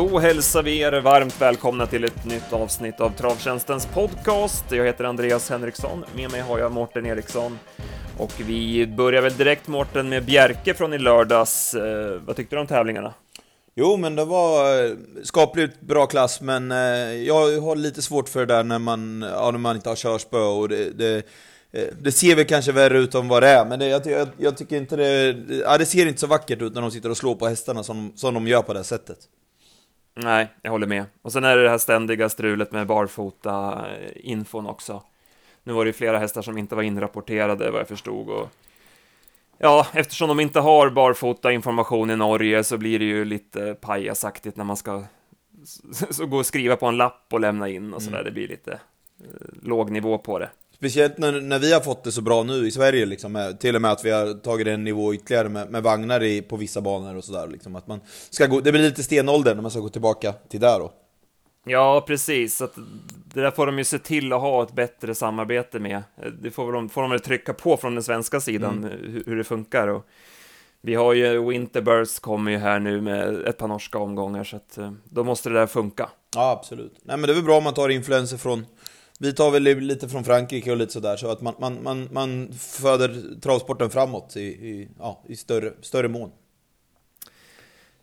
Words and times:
Då 0.00 0.18
hälsar 0.18 0.62
vi 0.62 0.80
er 0.80 1.00
varmt 1.00 1.40
välkomna 1.40 1.86
till 1.86 2.04
ett 2.04 2.24
nytt 2.24 2.52
avsnitt 2.52 3.00
av 3.00 3.10
Travtjänstens 3.10 3.86
podcast. 3.86 4.64
Jag 4.68 4.84
heter 4.84 5.04
Andreas 5.04 5.50
Henriksson, 5.50 6.04
med 6.16 6.30
mig 6.30 6.40
har 6.40 6.58
jag 6.58 6.72
Mårten 6.72 7.06
Eriksson. 7.06 7.58
Och 8.18 8.32
vi 8.46 8.86
börjar 8.86 9.22
väl 9.22 9.36
direkt 9.36 9.68
Mårten 9.68 10.08
med 10.08 10.24
Bjerke 10.24 10.74
från 10.74 10.92
i 10.92 10.98
lördags. 10.98 11.74
Eh, 11.74 12.20
vad 12.26 12.36
tyckte 12.36 12.56
du 12.56 12.60
om 12.60 12.66
tävlingarna? 12.66 13.14
Jo, 13.74 13.96
men 13.96 14.16
det 14.16 14.24
var 14.24 14.84
eh, 14.84 14.90
skapligt 15.22 15.80
bra 15.80 16.06
klass, 16.06 16.40
men 16.40 16.72
eh, 16.72 16.78
jag 17.26 17.60
har 17.60 17.76
lite 17.76 18.02
svårt 18.02 18.28
för 18.28 18.40
det 18.40 18.54
där 18.54 18.64
när 18.64 18.78
man, 18.78 19.24
ja, 19.34 19.50
när 19.50 19.58
man 19.58 19.76
inte 19.76 19.88
har 19.88 19.96
körspö 19.96 20.38
och 20.38 20.68
det, 20.68 20.98
det, 20.98 21.26
det 22.00 22.12
ser 22.12 22.36
väl 22.36 22.44
kanske 22.44 22.72
värre 22.72 22.98
ut 22.98 23.14
än 23.14 23.28
vad 23.28 23.42
det 23.42 23.48
är, 23.48 23.64
men 23.64 23.78
det, 23.78 23.86
jag, 23.86 24.06
jag, 24.06 24.28
jag 24.36 24.56
tycker 24.56 24.76
inte 24.76 24.96
det... 24.96 25.36
Ja, 25.64 25.78
det 25.78 25.86
ser 25.86 26.06
inte 26.06 26.20
så 26.20 26.26
vackert 26.26 26.62
ut 26.62 26.74
när 26.74 26.82
de 26.82 26.90
sitter 26.90 27.10
och 27.10 27.16
slår 27.16 27.34
på 27.34 27.48
hästarna 27.48 27.82
som, 27.82 28.12
som 28.16 28.34
de 28.34 28.48
gör 28.48 28.62
på 28.62 28.72
det 28.72 28.84
sättet. 28.84 29.18
Nej, 30.14 30.48
jag 30.62 30.70
håller 30.70 30.86
med. 30.86 31.04
Och 31.22 31.32
sen 31.32 31.44
är 31.44 31.56
det 31.56 31.62
det 31.62 31.70
här 31.70 31.78
ständiga 31.78 32.28
strulet 32.28 32.72
med 32.72 32.86
barfota-infon 32.86 34.66
också. 34.66 35.02
Nu 35.62 35.72
var 35.72 35.84
det 35.84 35.88
ju 35.88 35.92
flera 35.92 36.18
hästar 36.18 36.42
som 36.42 36.58
inte 36.58 36.74
var 36.74 36.82
inrapporterade 36.82 37.70
vad 37.70 37.80
jag 37.80 37.88
förstod 37.88 38.28
och 38.28 38.48
Ja, 39.62 39.86
eftersom 39.92 40.28
de 40.28 40.40
inte 40.40 40.60
har 40.60 40.90
barfota 40.90 41.52
information 41.52 42.10
i 42.10 42.16
Norge 42.16 42.64
så 42.64 42.78
blir 42.78 42.98
det 42.98 43.04
ju 43.04 43.24
lite 43.24 43.74
pajasaktigt 43.74 44.56
när 44.56 44.64
man 44.64 44.76
ska 44.76 45.04
så 46.10 46.26
gå 46.26 46.36
och 46.36 46.46
skriva 46.46 46.76
på 46.76 46.86
en 46.86 46.96
lapp 46.96 47.26
och 47.30 47.40
lämna 47.40 47.68
in 47.68 47.94
och 47.94 48.02
sådär. 48.02 48.18
Mm. 48.18 48.24
Det 48.24 48.30
blir 48.30 48.48
lite 48.48 48.72
eh, 48.72 49.28
låg 49.62 49.90
nivå 49.90 50.18
på 50.18 50.38
det. 50.38 50.50
Speciellt 50.80 51.18
när, 51.18 51.40
när 51.40 51.58
vi 51.58 51.72
har 51.72 51.80
fått 51.80 52.04
det 52.04 52.12
så 52.12 52.22
bra 52.22 52.42
nu 52.42 52.66
i 52.66 52.70
Sverige, 52.70 53.06
liksom, 53.06 53.32
med, 53.32 53.60
till 53.60 53.76
och 53.76 53.82
med 53.82 53.92
att 53.92 54.04
vi 54.04 54.10
har 54.10 54.34
tagit 54.34 54.66
en 54.66 54.84
nivå 54.84 55.14
ytterligare 55.14 55.48
med, 55.48 55.70
med 55.70 55.82
vagnar 55.82 56.22
i, 56.22 56.42
på 56.42 56.56
vissa 56.56 56.80
banor 56.80 57.16
och 57.16 57.24
sådär. 57.24 57.46
Liksom, 57.46 57.76
att 57.76 57.86
man 57.86 58.00
ska 58.30 58.46
gå, 58.46 58.60
det 58.60 58.72
blir 58.72 58.82
lite 58.82 59.02
stenålder 59.02 59.54
när 59.54 59.62
man 59.62 59.70
ska 59.70 59.80
gå 59.80 59.88
tillbaka 59.88 60.32
till 60.32 60.60
där 60.60 60.78
då. 60.78 60.92
Ja, 61.64 62.04
precis. 62.06 62.56
Så 62.56 62.68
det 63.34 63.40
där 63.40 63.50
får 63.50 63.66
de 63.66 63.78
ju 63.78 63.84
se 63.84 63.98
till 63.98 64.32
att 64.32 64.40
ha 64.40 64.62
ett 64.62 64.72
bättre 64.72 65.14
samarbete 65.14 65.78
med. 65.78 66.02
Det 66.42 66.50
får 66.50 66.72
de, 66.72 66.88
får 66.88 67.02
de 67.02 67.10
väl 67.10 67.20
trycka 67.20 67.54
på 67.54 67.76
från 67.76 67.94
den 67.94 68.02
svenska 68.02 68.40
sidan, 68.40 68.78
mm. 68.78 68.90
hur, 68.90 69.22
hur, 69.26 69.36
det 69.36 69.44
funkar. 69.44 69.88
Och 69.88 70.06
vi 70.80 70.94
har 70.94 71.12
ju 71.12 71.48
Winterburst 71.48 72.20
kommer 72.20 72.50
ju 72.50 72.58
här 72.58 72.78
nu 72.78 73.00
med 73.00 73.46
ett 73.46 73.58
par 73.58 73.68
norska 73.68 73.98
omgångar, 73.98 74.44
så 74.44 74.56
att 74.56 74.78
eh, 74.78 74.92
då 75.04 75.24
måste 75.24 75.48
det 75.48 75.54
där 75.58 75.66
funka. 75.66 76.08
Ja, 76.34 76.50
absolut. 76.50 76.94
Nej, 77.02 77.16
men 77.16 77.26
det 77.26 77.32
är 77.32 77.34
väl 77.34 77.44
bra 77.44 77.56
om 77.56 77.64
man 77.64 77.74
tar 77.74 77.88
influenser 77.88 78.36
från 78.36 78.66
vi 79.22 79.32
tar 79.32 79.50
väl 79.50 79.62
lite 79.62 80.08
från 80.08 80.24
Frankrike 80.24 80.70
och 80.70 80.76
lite 80.76 80.92
sådär, 80.92 81.16
så 81.16 81.30
att 81.30 81.40
man, 81.40 81.54
man, 81.58 81.82
man, 81.82 82.08
man 82.12 82.52
föder 82.52 83.40
travsporten 83.40 83.90
framåt 83.90 84.36
i, 84.36 84.40
i, 84.40 84.88
ja, 84.98 85.24
i 85.28 85.36
större, 85.36 85.72
större 85.80 86.08
mån. 86.08 86.30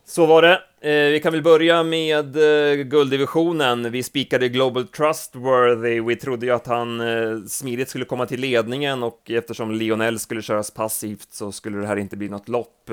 Så 0.06 0.26
var 0.26 0.42
det. 0.42 0.62
Eh, 0.82 1.12
vi 1.12 1.20
kan 1.24 1.34
väl 1.34 1.42
börja 1.42 1.84
med 1.84 2.36
eh, 2.36 2.76
gulddivisionen. 2.76 3.92
Vi 3.92 4.04
spikade 4.04 4.50
Global 4.50 4.88
Trustworthy. 4.88 6.02
Vi 6.02 6.16
trodde 6.16 6.46
ju 6.46 6.52
att 6.52 6.68
han 6.68 7.02
eh, 7.02 7.44
smidigt 7.48 7.90
skulle 7.90 8.06
komma 8.06 8.26
till 8.26 8.40
ledningen 8.40 9.04
och 9.04 9.32
eftersom 9.32 9.72
Lionel 9.72 10.20
skulle 10.20 10.42
köras 10.42 10.72
passivt 10.72 11.28
så 11.32 11.52
skulle 11.52 11.78
det 11.78 11.88
här 11.88 11.98
inte 11.98 12.18
bli 12.18 12.30
något 12.30 12.50
lopp. 12.50 12.90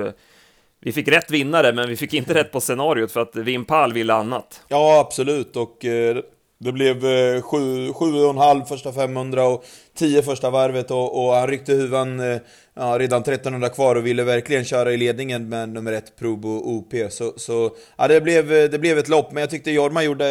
Vi 0.80 0.92
fick 0.92 1.08
rätt 1.08 1.30
vinnare, 1.30 1.72
men 1.72 1.89
vi 1.89 1.97
fick 1.97 2.14
inte 2.14 2.34
rätt 2.34 2.52
på 2.52 2.61
scenariot 2.61 3.12
för 3.12 3.20
att 3.20 3.36
Vimpal 3.36 3.92
ville 3.92 4.14
annat. 4.14 4.62
Ja, 4.69 5.00
absolut, 5.00 5.56
och 5.56 5.84
eh, 5.84 6.17
det 6.58 6.72
blev 6.72 7.05
eh, 7.05 7.42
7,5 7.42 8.64
första 8.64 8.92
500 8.92 9.44
och 9.44 9.64
10 9.94 10.22
första 10.22 10.50
varvet 10.50 10.91
och, 10.91 11.24
och 11.24 11.34
han 11.34 11.48
ryckte 11.48 11.72
huvan 11.72 12.20
eh, 12.20 12.38
ja, 12.74 12.96
redan 12.98 13.22
1300 13.22 13.69
kvar 13.69 13.96
och 13.96 14.06
ville 14.06 14.24
verkligen 14.24 14.64
köra 14.64 14.92
i 14.92 14.96
ledningen 14.96 15.48
med 15.48 15.69
nummer 15.69 15.92
1 15.92 16.16
Probo 16.16 16.48
OP. 16.48 16.94
Så, 17.11 17.33
så 17.36 17.70
ja, 17.96 18.08
det, 18.08 18.20
blev, 18.20 18.48
det 18.48 18.78
blev 18.78 18.98
ett 18.98 19.08
lopp, 19.08 19.33
men 19.33 19.40
jag 19.40 19.51
tyckte 19.51 19.70
Jorma 19.70 20.02
gjorde, 20.02 20.27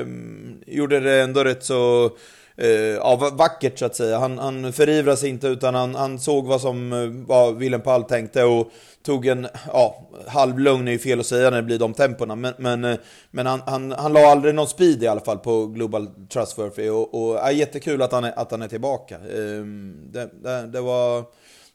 mm, 0.00 0.58
gjorde 0.66 1.00
det 1.00 1.20
ändå 1.20 1.44
rätt 1.44 1.64
så 1.64 2.10
eh, 2.56 2.68
ja, 2.70 3.30
vackert 3.32 3.78
så 3.78 3.84
att 3.86 3.96
säga. 3.96 4.18
Han, 4.18 4.38
han 4.38 4.72
förivrade 4.72 5.16
sig 5.16 5.28
inte 5.28 5.48
utan 5.48 5.74
han, 5.74 5.94
han 5.94 6.18
såg 6.18 6.46
vad 6.46 6.60
som 6.60 6.92
eh, 6.92 7.26
vad 7.26 7.56
Willem 7.56 7.80
Pall 7.80 8.04
tänkte 8.04 8.44
och 8.44 8.70
tog 9.02 9.26
en, 9.26 9.46
ja, 9.72 10.08
halvlugn 10.26 10.88
är 10.88 10.92
ju 10.92 10.98
fel 10.98 11.20
att 11.20 11.26
säga 11.26 11.50
när 11.50 11.56
det 11.56 11.62
blir 11.62 11.78
de 11.78 11.94
tempona, 11.94 12.36
men, 12.36 12.54
men, 12.58 12.84
eh, 12.84 12.98
men 13.30 13.46
han, 13.46 13.62
han, 13.66 13.92
han 13.92 14.12
la 14.12 14.30
aldrig 14.30 14.54
någon 14.54 14.68
speed 14.68 15.02
i 15.02 15.06
alla 15.06 15.20
fall 15.20 15.38
på 15.38 15.66
Global 15.66 16.08
Trustworthy 16.28 16.88
och, 16.88 17.14
och 17.14 17.38
är 17.38 17.50
jättekul 17.50 18.02
att 18.02 18.12
han 18.12 18.24
är, 18.24 18.38
att 18.38 18.50
han 18.50 18.62
är 18.62 18.68
tillbaka. 18.68 19.16
Ehm, 19.16 20.08
det, 20.12 20.30
det, 20.42 20.66
det 20.66 20.80
var, 20.80 21.24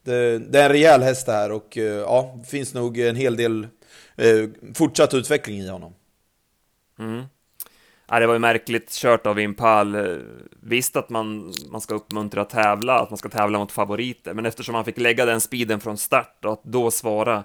det, 0.03 0.40
det, 0.40 0.59
är 0.59 0.66
en 0.66 0.72
rejäl 0.72 1.02
häst 1.02 1.25
det 1.25 1.31
här 1.31 1.52
och 1.52 1.78
eh, 1.78 1.84
ja, 1.84 2.36
det 2.42 2.48
finns 2.48 2.74
nog 2.74 3.00
en 3.00 3.16
hel 3.16 3.38
del 3.38 3.68
eh, 4.16 4.50
fortsatt 4.74 5.13
utveckling 5.13 5.59
i 5.59 5.68
honom. 5.68 5.94
Mm. 7.00 7.24
Ja, 8.14 8.20
det 8.20 8.28
var 8.28 8.34
ju 8.34 8.40
märkligt 8.40 8.92
kört 8.92 9.28
av 9.28 9.40
Impal. 9.40 9.98
Visst 10.60 10.96
att 10.96 11.10
man, 11.10 11.54
man 11.72 11.82
ska 11.82 11.96
uppmuntra 11.96 12.42
att 12.42 12.50
tävla, 12.50 13.00
att 13.00 13.10
man 13.10 13.18
ska 13.18 13.30
tävla 13.30 13.60
mot 13.60 13.72
favoriter, 13.72 14.34
men 14.34 14.46
eftersom 14.46 14.76
han 14.76 14.86
fick 14.86 14.98
lägga 14.98 15.26
den 15.26 15.42
speeden 15.42 15.80
från 15.80 15.98
start 15.98 16.46
och 16.46 16.54
att 16.54 16.64
då 16.64 16.92
svara 16.92 17.44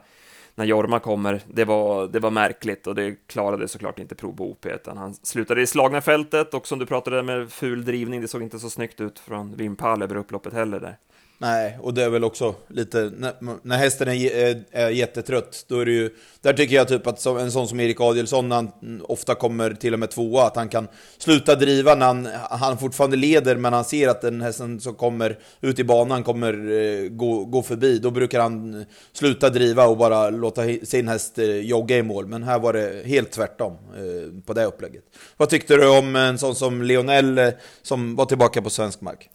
när 0.54 0.64
Jorma 0.64 0.98
kommer, 0.98 1.40
det 1.46 1.64
var, 1.64 2.06
det 2.06 2.18
var 2.18 2.30
märkligt 2.30 2.86
och 2.86 2.94
det 2.94 3.16
klarade 3.26 3.68
såklart 3.68 3.98
inte 3.98 4.14
Probo 4.14 4.44
OP, 4.44 4.66
utan 4.66 4.96
han 4.96 5.14
slutade 5.14 5.62
i 5.62 5.66
slagna 5.66 6.00
fältet 6.00 6.54
och 6.54 6.66
som 6.66 6.78
du 6.78 6.86
pratade 6.86 7.22
med 7.22 7.52
ful 7.52 7.84
drivning, 7.84 8.20
det 8.20 8.28
såg 8.28 8.42
inte 8.42 8.58
så 8.58 8.70
snyggt 8.70 9.00
ut 9.00 9.18
från 9.18 9.56
Wimpal 9.56 10.02
över 10.02 10.16
upploppet 10.16 10.52
heller 10.52 10.80
där. 10.80 10.96
Nej, 11.38 11.78
och 11.82 11.94
det 11.94 12.04
är 12.04 12.08
väl 12.08 12.24
också 12.24 12.54
lite, 12.68 13.12
när, 13.16 13.32
när 13.62 13.76
hästen 13.76 14.08
är, 14.08 14.36
är, 14.36 14.64
är 14.70 14.90
jättetrött, 14.90 15.64
då 15.68 15.80
är 15.80 15.84
det 15.84 15.92
ju, 15.92 16.10
där 16.40 16.52
tycker 16.52 16.76
jag 16.76 16.88
typ 16.88 17.06
att 17.06 17.20
som, 17.20 17.36
en 17.36 17.52
sån 17.52 17.68
som 17.68 17.80
Erik 17.80 18.00
Adielsson, 18.00 18.48
när 18.48 18.56
han 18.56 19.02
ofta 19.02 19.34
kommer 19.34 19.74
till 19.74 19.92
och 19.92 19.98
med 19.98 20.10
tvåa, 20.10 20.46
att 20.46 20.56
han 20.56 20.68
kan 20.68 20.88
sluta 21.18 21.54
driva 21.54 21.94
när 21.94 22.06
han, 22.06 22.28
han 22.50 22.78
fortfarande 22.78 23.16
leder, 23.16 23.56
men 23.56 23.72
han 23.72 23.84
ser 23.84 24.08
att 24.08 24.20
den 24.20 24.40
hästen 24.40 24.80
som 24.80 24.94
kommer 24.94 25.38
ut 25.60 25.78
i 25.78 25.84
banan 25.84 26.22
kommer 26.22 26.52
eh, 26.52 27.08
gå, 27.08 27.44
gå 27.44 27.62
förbi, 27.62 27.98
då 27.98 28.10
brukar 28.10 28.40
han 28.40 28.84
sluta 29.12 29.50
driva 29.50 29.86
och 29.86 29.96
bara 29.96 30.30
låta 30.30 30.62
sin 30.82 31.08
häst 31.08 31.38
eh, 31.38 31.46
jogga 31.46 31.96
i 31.96 32.02
mål, 32.02 32.26
men 32.26 32.42
här 32.42 32.58
var 32.58 32.72
det 32.72 33.06
helt 33.06 33.30
tvärtom 33.30 33.72
eh, 33.72 34.42
på 34.46 34.52
det 34.52 34.64
upplägget. 34.64 35.04
Vad 35.36 35.48
tyckte 35.48 35.76
du 35.76 35.88
om 35.98 36.16
en 36.16 36.38
sån 36.38 36.54
som 36.54 36.82
Lionel, 36.82 37.38
eh, 37.38 37.48
som 37.82 38.16
var 38.16 38.26
tillbaka 38.26 38.62
på 38.62 38.70
svensk 38.70 39.00
mark? 39.00 39.30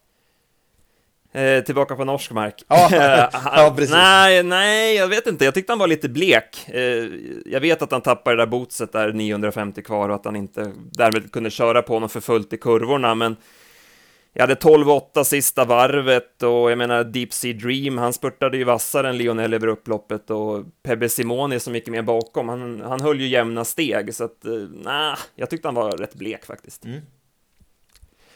Eh, 1.33 1.63
tillbaka 1.63 1.95
på 1.95 2.05
norsk 2.05 2.31
mark. 2.31 2.63
Ja, 2.67 2.89
ja, 3.55 3.73
precis. 3.77 3.91
Nej, 3.91 4.43
nej, 4.43 4.95
jag 4.95 5.07
vet 5.07 5.27
inte. 5.27 5.45
Jag 5.45 5.53
tyckte 5.53 5.71
han 5.71 5.79
var 5.79 5.87
lite 5.87 6.09
blek. 6.09 6.69
Eh, 6.69 7.05
jag 7.45 7.59
vet 7.61 7.81
att 7.81 7.91
han 7.91 8.01
tappade 8.01 8.35
det 8.35 8.41
där 8.41 8.47
bootset 8.47 8.91
där 8.91 9.13
950 9.13 9.81
kvar 9.81 10.09
och 10.09 10.15
att 10.15 10.25
han 10.25 10.35
inte 10.35 10.71
därmed 10.91 11.31
kunde 11.31 11.49
köra 11.49 11.81
på 11.81 11.93
honom 11.93 12.09
för 12.09 12.21
fullt 12.21 12.53
i 12.53 12.57
kurvorna, 12.57 13.15
men 13.15 13.35
jag 14.33 14.43
hade 14.43 14.55
12-8 14.55 15.23
sista 15.23 15.65
varvet 15.65 16.43
och 16.43 16.71
jag 16.71 16.77
menar 16.77 17.03
Deep 17.03 17.33
Sea 17.33 17.53
Dream, 17.53 17.97
han 17.97 18.13
spurtade 18.13 18.57
ju 18.57 18.63
vassare 18.63 19.09
än 19.09 19.17
Lionel 19.17 19.53
över 19.53 19.67
upploppet 19.67 20.29
och 20.29 20.65
Pebbe 20.83 21.09
Simoni 21.09 21.59
som 21.59 21.75
gick 21.75 21.87
med 21.87 22.05
bakom, 22.05 22.49
han, 22.49 22.81
han 22.81 23.01
höll 23.01 23.19
ju 23.19 23.27
jämna 23.27 23.65
steg, 23.65 24.15
så 24.15 24.23
att, 24.23 24.45
eh, 24.45 24.51
nej, 24.83 25.15
jag 25.35 25.49
tyckte 25.49 25.67
han 25.67 25.75
var 25.75 25.91
rätt 25.91 26.15
blek 26.15 26.45
faktiskt. 26.45 26.85
Mm. 26.85 27.01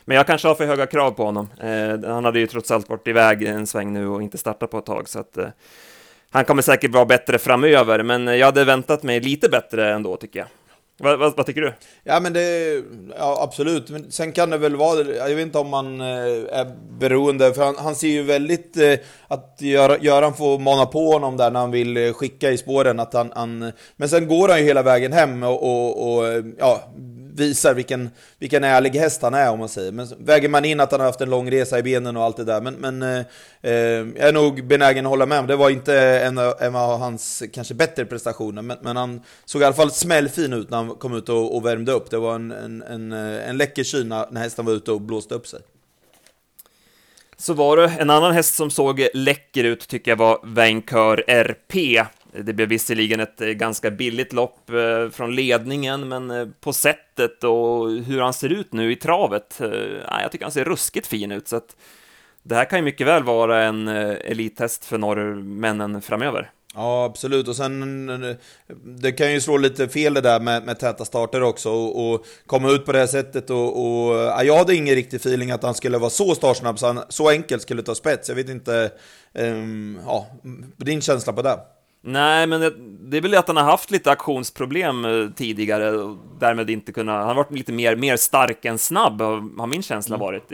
Men 0.05 0.17
jag 0.17 0.27
kanske 0.27 0.47
har 0.47 0.55
för 0.55 0.65
höga 0.65 0.85
krav 0.85 1.11
på 1.11 1.25
honom. 1.25 1.49
Eh, 1.61 2.09
han 2.11 2.25
hade 2.25 2.39
ju 2.39 2.47
trots 2.47 2.71
allt 2.71 2.89
varit 2.89 3.07
iväg 3.07 3.43
en 3.43 3.67
sväng 3.67 3.93
nu 3.93 4.07
och 4.07 4.21
inte 4.21 4.37
startat 4.37 4.71
på 4.71 4.77
ett 4.77 4.85
tag, 4.85 5.09
så 5.09 5.19
att 5.19 5.37
eh, 5.37 5.47
han 6.29 6.45
kommer 6.45 6.61
säkert 6.61 6.91
vara 6.91 7.05
bättre 7.05 7.37
framöver, 7.37 8.03
men 8.03 8.27
jag 8.27 8.45
hade 8.45 8.65
väntat 8.65 9.03
mig 9.03 9.19
lite 9.19 9.49
bättre 9.49 9.93
ändå, 9.93 10.17
tycker 10.17 10.39
jag. 10.39 10.47
Vad, 10.97 11.19
vad, 11.19 11.37
vad, 11.37 11.45
tycker 11.45 11.61
du? 11.61 11.73
Ja 12.03 12.19
men 12.19 12.33
det, 12.33 12.83
ja 13.17 13.39
absolut. 13.41 13.89
Men 13.89 14.11
sen 14.11 14.31
kan 14.31 14.49
det 14.49 14.57
väl 14.57 14.75
vara, 14.75 14.99
jag 14.99 15.35
vet 15.35 15.45
inte 15.45 15.57
om 15.57 15.69
man 15.69 16.01
eh, 16.01 16.07
är 16.59 16.75
beroende, 16.99 17.53
för 17.53 17.63
han, 17.63 17.75
han 17.77 17.95
ser 17.95 18.07
ju 18.07 18.23
väldigt 18.23 18.77
eh, 18.77 18.93
att 19.27 19.57
Göran 20.01 20.33
får 20.33 20.59
mana 20.59 20.85
på 20.85 21.11
honom 21.11 21.37
där 21.37 21.51
när 21.51 21.59
han 21.59 21.71
vill 21.71 21.97
eh, 21.97 22.13
skicka 22.13 22.51
i 22.51 22.57
spåren. 22.57 22.99
Att 22.99 23.13
han, 23.13 23.31
han, 23.35 23.71
men 23.95 24.09
sen 24.09 24.27
går 24.27 24.49
han 24.49 24.59
ju 24.59 24.65
hela 24.65 24.83
vägen 24.83 25.13
hem 25.13 25.43
och, 25.43 25.63
och, 25.63 26.17
och 26.17 26.43
ja, 26.57 26.81
visar 27.35 27.73
vilken, 27.73 28.09
vilken 28.39 28.63
ärlig 28.63 28.95
häst 28.95 29.21
han 29.21 29.33
är 29.33 29.51
om 29.51 29.59
man 29.59 29.69
säger. 29.69 29.91
Men 29.91 30.07
väger 30.19 30.49
man 30.49 30.65
in 30.65 30.79
att 30.79 30.91
han 30.91 30.99
har 30.99 31.07
haft 31.07 31.21
en 31.21 31.29
lång 31.29 31.51
resa 31.51 31.79
i 31.79 31.83
benen 31.83 32.17
och 32.17 32.23
allt 32.23 32.37
det 32.37 32.43
där. 32.43 32.61
Men, 32.61 32.73
men 32.73 33.03
eh, 33.03 33.25
eh 33.61 33.71
jag 34.15 34.27
är 34.27 34.33
nog 34.33 34.67
benägen 34.67 35.05
att 35.05 35.09
hålla 35.09 35.25
med. 35.25 35.39
om 35.39 35.47
Det 35.47 35.55
var 35.55 35.69
inte 35.69 35.99
en, 35.99 36.37
en 36.37 36.75
av 36.75 36.99
hans 36.99 37.43
kanske 37.53 37.73
bättre 37.73 38.05
prestationer. 38.05 38.61
Men, 38.61 38.77
men, 38.81 38.97
han 38.97 39.21
såg 39.45 39.61
i 39.61 39.65
alla 39.65 39.75
fall 39.75 39.91
smällfin 39.91 40.53
ut 40.53 40.69
när 40.69 40.77
han 40.77 40.89
kom 40.89 41.15
ut 41.15 41.29
och, 41.29 41.55
och 41.55 41.65
värmde 41.65 41.91
upp. 41.91 42.09
Det 42.09 42.17
var 42.17 42.35
en, 42.35 42.51
en, 42.51 42.81
en, 42.81 43.11
eh, 43.11 43.49
en 43.49 43.57
läcker 43.57 43.83
syn 43.83 44.09
när 44.09 44.39
hästen 44.39 44.65
var 44.65 44.73
ute 44.73 44.91
och 44.91 45.01
blåste 45.01 45.35
upp 45.35 45.47
sig. 45.47 45.59
Så 47.37 47.53
var 47.53 47.77
det 47.77 47.91
en 47.99 48.09
annan 48.09 48.33
häst 48.33 48.55
som 48.55 48.71
såg 48.71 49.07
läcker 49.13 49.63
ut 49.63 49.87
tycker 49.87 50.11
jag 50.11 50.15
var 50.15 50.39
Vainqueur 50.43 51.23
RP. 51.27 52.05
Det 52.43 52.53
blev 52.53 52.69
visserligen 52.69 53.19
ett 53.19 53.41
eh, 53.41 53.47
ganska 53.47 53.91
billigt 53.91 54.33
lopp 54.33 54.69
eh, 54.69 55.09
från 55.09 55.35
ledningen, 55.35 56.07
men 56.07 56.31
eh, 56.31 56.47
på 56.59 56.73
sättet 56.73 57.43
och 57.43 57.89
hur 57.91 58.21
han 58.21 58.33
ser 58.33 58.49
ut 58.49 58.73
nu 58.73 58.91
i 58.91 58.95
travet, 58.95 59.61
jag 60.21 60.31
tycker 60.31 60.45
han 60.45 60.51
ser 60.51 60.65
ruskigt 60.65 61.07
fin 61.07 61.31
ut, 61.31 61.47
så 61.47 61.55
att 61.55 61.75
det 62.43 62.55
här 62.55 62.65
kan 62.65 62.79
ju 62.79 62.85
mycket 62.85 63.07
väl 63.07 63.23
vara 63.23 63.63
en 63.63 63.87
elithäst 63.87 64.85
för 64.85 64.97
norrmännen 64.97 66.01
framöver. 66.01 66.51
Ja, 66.75 67.05
absolut. 67.05 67.47
Och 67.47 67.55
sen, 67.55 68.37
det 68.83 69.11
kan 69.11 69.33
ju 69.33 69.41
slå 69.41 69.57
lite 69.57 69.89
fel 69.89 70.13
det 70.13 70.21
där 70.21 70.39
med, 70.39 70.63
med 70.63 70.79
täta 70.79 71.05
starter 71.05 71.43
också. 71.43 71.69
Och, 71.69 72.13
och 72.13 72.25
komma 72.45 72.71
ut 72.71 72.85
på 72.85 72.91
det 72.91 72.99
här 72.99 73.07
sättet 73.07 73.49
och, 73.49 73.85
och 73.85 74.15
ja, 74.15 74.43
jag 74.43 74.57
hade 74.57 74.75
ingen 74.75 74.95
riktig 74.95 75.17
feeling 75.17 75.51
att 75.51 75.63
han 75.63 75.73
skulle 75.73 75.97
vara 75.97 76.09
så 76.09 76.35
startsnabb, 76.35 76.79
så 76.79 76.87
han 76.87 77.03
så 77.09 77.29
enkelt 77.29 77.61
skulle 77.61 77.83
ta 77.83 77.95
spets. 77.95 78.29
Jag 78.29 78.35
vet 78.35 78.49
inte, 78.49 78.91
um, 79.33 79.99
ja, 80.05 80.27
din 80.77 81.01
känsla 81.01 81.33
på 81.33 81.41
det? 81.41 81.59
Nej, 82.07 82.47
men 82.47 82.61
det, 82.61 82.73
det 82.77 83.17
är 83.17 83.21
väl 83.21 83.35
att 83.35 83.47
han 83.47 83.57
har 83.57 83.63
haft 83.63 83.91
lite 83.91 84.11
aktionsproblem 84.11 85.05
eh, 85.05 85.29
tidigare 85.29 85.91
och 85.91 86.17
därmed 86.39 86.69
inte 86.69 86.91
kunnat... 86.91 87.15
Han 87.15 87.27
har 87.27 87.35
varit 87.35 87.51
lite 87.51 87.71
mer, 87.71 87.95
mer 87.95 88.17
stark 88.17 88.65
än 88.65 88.77
snabb, 88.77 89.21
har 89.21 89.67
min 89.67 89.83
känsla 89.83 90.15
mm. 90.15 90.25
varit. 90.25 90.51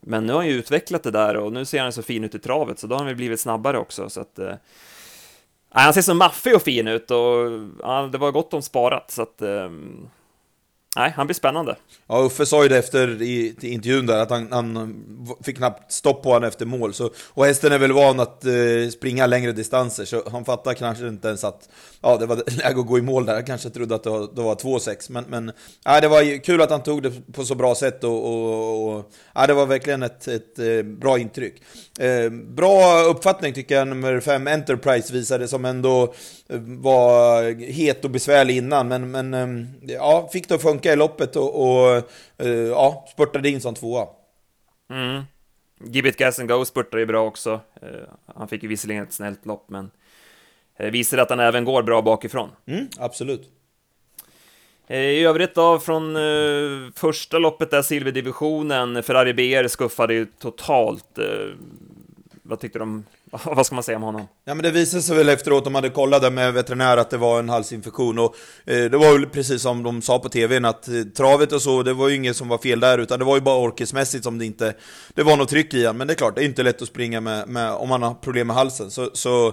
Men 0.00 0.26
nu 0.26 0.32
har 0.32 0.40
han 0.40 0.48
ju 0.48 0.54
utvecklat 0.54 1.02
det 1.02 1.10
där 1.10 1.36
och 1.36 1.52
nu 1.52 1.64
ser 1.64 1.82
han 1.82 1.92
så 1.92 2.02
fin 2.02 2.24
ut 2.24 2.34
i 2.34 2.38
travet, 2.38 2.78
så 2.78 2.86
då 2.86 2.94
har 2.94 2.98
han 2.98 3.06
väl 3.06 3.16
blivit 3.16 3.40
snabbare 3.40 3.78
också. 3.78 4.10
Så 4.10 4.20
att, 4.20 4.38
eh, 4.38 4.54
han 5.70 5.94
ser 5.94 6.02
så 6.02 6.14
maffig 6.14 6.54
och 6.54 6.62
fin 6.62 6.88
ut 6.88 7.10
och 7.10 7.60
ja, 7.80 8.08
det 8.12 8.18
var 8.18 8.30
gott 8.30 8.54
om 8.54 8.62
sparat, 8.62 9.10
så 9.10 9.22
att 9.22 9.42
eh, 9.42 9.70
Nej, 10.96 11.12
han 11.16 11.26
blir 11.26 11.34
spännande. 11.34 11.76
Ja, 12.06 12.22
Uffe 12.22 12.46
sa 12.46 12.62
ju 12.62 12.68
det 12.68 12.78
efter 12.78 13.22
i, 13.22 13.56
i 13.60 13.72
intervjun 13.72 14.06
där, 14.06 14.18
att 14.18 14.30
han, 14.30 14.52
han, 14.52 15.04
fick 15.44 15.56
knappt 15.56 15.92
stopp 15.92 16.22
på 16.22 16.32
honom 16.32 16.48
efter 16.48 16.66
mål. 16.66 16.94
Så, 16.94 17.10
och 17.28 17.46
hästen 17.46 17.72
är 17.72 17.78
väl 17.78 17.92
van 17.92 18.20
att 18.20 18.44
eh, 18.44 18.90
springa 18.92 19.26
längre 19.26 19.52
distanser, 19.52 20.04
så 20.04 20.22
han 20.30 20.44
fattar 20.44 20.74
kanske 20.74 21.08
inte 21.08 21.28
ens 21.28 21.44
att 21.44 21.68
ja, 22.02 22.16
det 22.16 22.26
var 22.26 22.36
läge 22.62 22.80
att 22.80 22.86
gå 22.86 22.98
i 22.98 23.02
mål 23.02 23.26
där. 23.26 23.34
Jag 23.34 23.46
kanske 23.46 23.70
trodde 23.70 23.94
att 23.94 24.02
det 24.02 24.10
var, 24.10 24.28
det 24.34 24.42
var 24.42 24.54
2-6. 24.54 25.12
Men, 25.12 25.24
men 25.28 25.52
ja, 25.84 26.00
det 26.00 26.08
var 26.08 26.42
kul 26.44 26.60
att 26.60 26.70
han 26.70 26.82
tog 26.82 27.02
det 27.02 27.32
på 27.32 27.44
så 27.44 27.54
bra 27.54 27.74
sätt 27.74 28.04
och, 28.04 28.24
och, 28.24 28.96
och 28.96 29.12
ja, 29.34 29.46
det 29.46 29.54
var 29.54 29.66
verkligen 29.66 30.02
ett, 30.02 30.28
ett, 30.28 30.58
eh, 30.58 30.82
bra 30.82 31.18
intryck. 31.18 31.62
Eh, 31.98 32.30
bra 32.30 33.02
uppfattning 33.02 33.54
tycker 33.54 33.74
jag, 33.74 33.88
nummer 33.88 34.20
5, 34.20 34.46
Enterprise 34.46 35.12
visade, 35.12 35.48
som 35.48 35.64
ändå 35.64 36.14
eh, 36.48 36.60
var 36.60 37.42
het 37.72 38.04
och 38.04 38.10
besvärlig 38.10 38.56
innan. 38.56 38.88
Men, 38.88 39.10
men 39.10 39.34
ehm, 39.34 39.66
ja, 39.82 40.28
fick 40.32 40.48
det 40.48 40.54
att 40.54 40.62
funka 40.62 40.92
i 40.92 40.96
loppet 40.96 41.36
och, 41.36 41.62
och 41.62 41.96
eh, 42.38 42.50
ja, 42.50 43.06
spurtade 43.12 43.48
in 43.48 43.60
som 43.60 43.74
tvåa. 43.74 44.06
Mm. 44.90 45.22
Give 45.84 46.08
it 46.08 46.16
gas 46.16 46.38
and 46.38 46.48
go 46.48 46.64
spurtade 46.64 47.00
ju 47.00 47.06
bra 47.06 47.26
också. 47.26 47.60
Han 48.34 48.48
fick 48.48 48.62
ju 48.62 48.68
visserligen 48.68 49.02
ett 49.02 49.12
snällt 49.12 49.46
lopp, 49.46 49.64
men 49.68 49.90
visar 50.80 51.18
att 51.18 51.30
han 51.30 51.40
även 51.40 51.64
går 51.64 51.82
bra 51.82 52.02
bakifrån. 52.02 52.48
Mm, 52.66 52.88
absolut. 52.98 53.42
I 54.88 55.24
övrigt 55.24 55.54
då, 55.54 55.78
från 55.78 56.16
uh, 56.16 56.90
första 56.96 57.38
loppet 57.38 57.70
där, 57.70 57.82
silverdivisionen, 57.82 59.02
Ferrari 59.02 59.34
BR 59.34 59.68
skuffade 59.68 60.14
ju 60.14 60.26
totalt. 60.38 61.18
Uh, 61.18 61.54
vad 62.42 62.60
tyckte 62.60 62.78
de? 62.78 63.04
vad 63.44 63.66
ska 63.66 63.74
man 63.74 63.84
säga 63.84 63.96
om 63.96 64.02
honom? 64.02 64.28
Ja 64.44 64.54
men 64.54 64.62
det 64.62 64.70
visade 64.70 65.02
sig 65.02 65.16
väl 65.16 65.28
efteråt, 65.28 65.64
de 65.64 65.74
hade 65.74 65.90
kollat 65.90 66.32
med 66.32 66.52
veterinär 66.52 66.96
att 66.96 67.10
det 67.10 67.16
var 67.16 67.38
en 67.38 67.48
halsinfektion 67.48 68.18
och 68.18 68.34
eh, 68.64 68.84
det 68.84 68.98
var 68.98 69.12
väl 69.12 69.26
precis 69.26 69.62
som 69.62 69.82
de 69.82 70.02
sa 70.02 70.18
på 70.18 70.28
tvn 70.28 70.64
att 70.64 70.88
eh, 70.88 71.02
travet 71.02 71.52
och 71.52 71.62
så, 71.62 71.82
det 71.82 71.92
var 71.92 72.08
ju 72.08 72.16
inget 72.16 72.36
som 72.36 72.48
var 72.48 72.58
fel 72.58 72.80
där 72.80 72.98
utan 72.98 73.18
det 73.18 73.24
var 73.24 73.34
ju 73.34 73.40
bara 73.40 73.58
orkesmässigt 73.58 74.24
som 74.24 74.38
det 74.38 74.46
inte 74.46 74.74
det 75.14 75.22
var 75.22 75.36
något 75.36 75.48
tryck 75.48 75.74
i 75.74 75.86
han. 75.86 75.96
Men 75.96 76.06
det 76.06 76.12
är 76.12 76.16
klart, 76.16 76.34
det 76.34 76.42
är 76.42 76.46
inte 76.46 76.62
lätt 76.62 76.82
att 76.82 76.88
springa 76.88 77.20
med, 77.20 77.48
med 77.48 77.72
om 77.72 77.88
man 77.88 78.02
har 78.02 78.14
problem 78.14 78.46
med 78.46 78.56
halsen. 78.56 78.90
Så, 78.90 79.10
så 79.12 79.52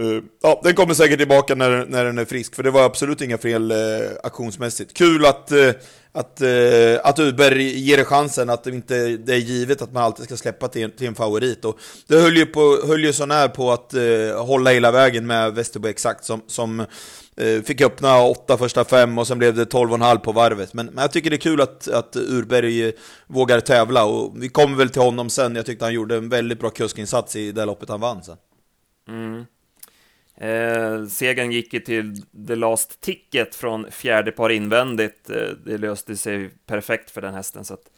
Uh, 0.00 0.22
ja, 0.42 0.60
den 0.64 0.74
kommer 0.74 0.94
säkert 0.94 1.18
tillbaka 1.18 1.54
när, 1.54 1.86
när 1.86 2.04
den 2.04 2.18
är 2.18 2.24
frisk, 2.24 2.54
för 2.54 2.62
det 2.62 2.70
var 2.70 2.84
absolut 2.84 3.20
inga 3.20 3.38
fel 3.38 3.70
eh, 3.70 3.76
uh, 3.76 4.10
aktionsmässigt. 4.22 4.94
Kul 4.94 5.26
att, 5.26 5.52
uh, 5.52 5.70
att, 6.12 6.42
uh, 6.42 6.98
att 7.04 7.18
Uber 7.18 7.56
ger 7.56 7.96
det 7.96 8.04
chansen, 8.04 8.50
att 8.50 8.64
det 8.64 8.70
inte 8.70 9.16
det 9.16 9.34
är 9.34 9.38
givet 9.38 9.82
att 9.82 9.92
man 9.92 10.02
alltid 10.02 10.24
ska 10.24 10.36
släppa 10.36 10.68
till, 10.68 10.90
till 10.90 11.06
en 11.06 11.14
favorit. 11.14 11.64
Och 11.64 11.78
det 12.06 12.16
höll 12.16 12.36
ju, 12.36 12.46
på, 12.46 12.80
höll 12.86 13.04
ju 13.04 13.12
så 13.12 13.26
när 13.26 13.48
på 13.48 13.72
att 13.72 13.94
hålla 14.46 14.70
hela 14.70 14.90
vägen 14.90 15.26
med 15.26 15.54
Västerbo 15.54 15.88
Exakt, 15.88 16.24
som, 16.24 16.42
som 16.46 16.86
fick 17.64 17.80
öppna 17.80 18.22
åtta 18.22 18.56
första 18.56 18.84
fem 18.84 19.18
och 19.18 19.26
sen 19.26 19.38
blev 19.38 19.54
det 19.54 19.64
12,5 19.64 20.18
på 20.18 20.32
varvet. 20.32 20.74
Men, 20.74 20.86
men 20.86 21.02
jag 21.02 21.12
tycker 21.12 21.30
det 21.30 21.36
är 21.36 21.38
kul 21.38 21.60
att, 21.60 21.88
att 21.88 22.16
Urberg 22.16 22.92
vågar 23.26 23.60
tävla 23.60 24.04
och 24.04 24.42
vi 24.42 24.48
kommer 24.48 24.76
väl 24.76 24.90
till 24.90 25.02
honom 25.02 25.30
sen. 25.30 25.56
Jag 25.56 25.66
tyckte 25.66 25.84
han 25.84 25.94
gjorde 25.94 26.16
en 26.16 26.28
väldigt 26.28 26.60
bra 26.60 26.70
kuskinsats 26.70 27.36
i 27.36 27.52
det 27.52 27.64
loppet 27.64 27.88
han 27.88 28.00
vann 28.00 28.22
sen. 28.22 28.36
Mm. 29.08 29.44
Eh, 30.36 31.06
segern 31.06 31.52
gick 31.52 31.72
ju 31.72 31.80
till 31.80 32.22
The 32.48 32.54
Last 32.54 33.00
Ticket 33.00 33.54
från 33.54 33.90
fjärde 33.90 34.32
par 34.32 34.50
invändigt. 34.50 35.30
Eh, 35.30 35.48
det 35.64 35.78
löste 35.78 36.16
sig 36.16 36.50
perfekt 36.66 37.10
för 37.10 37.20
den 37.20 37.34
hästen, 37.34 37.64
så 37.64 37.74
att 37.74 37.90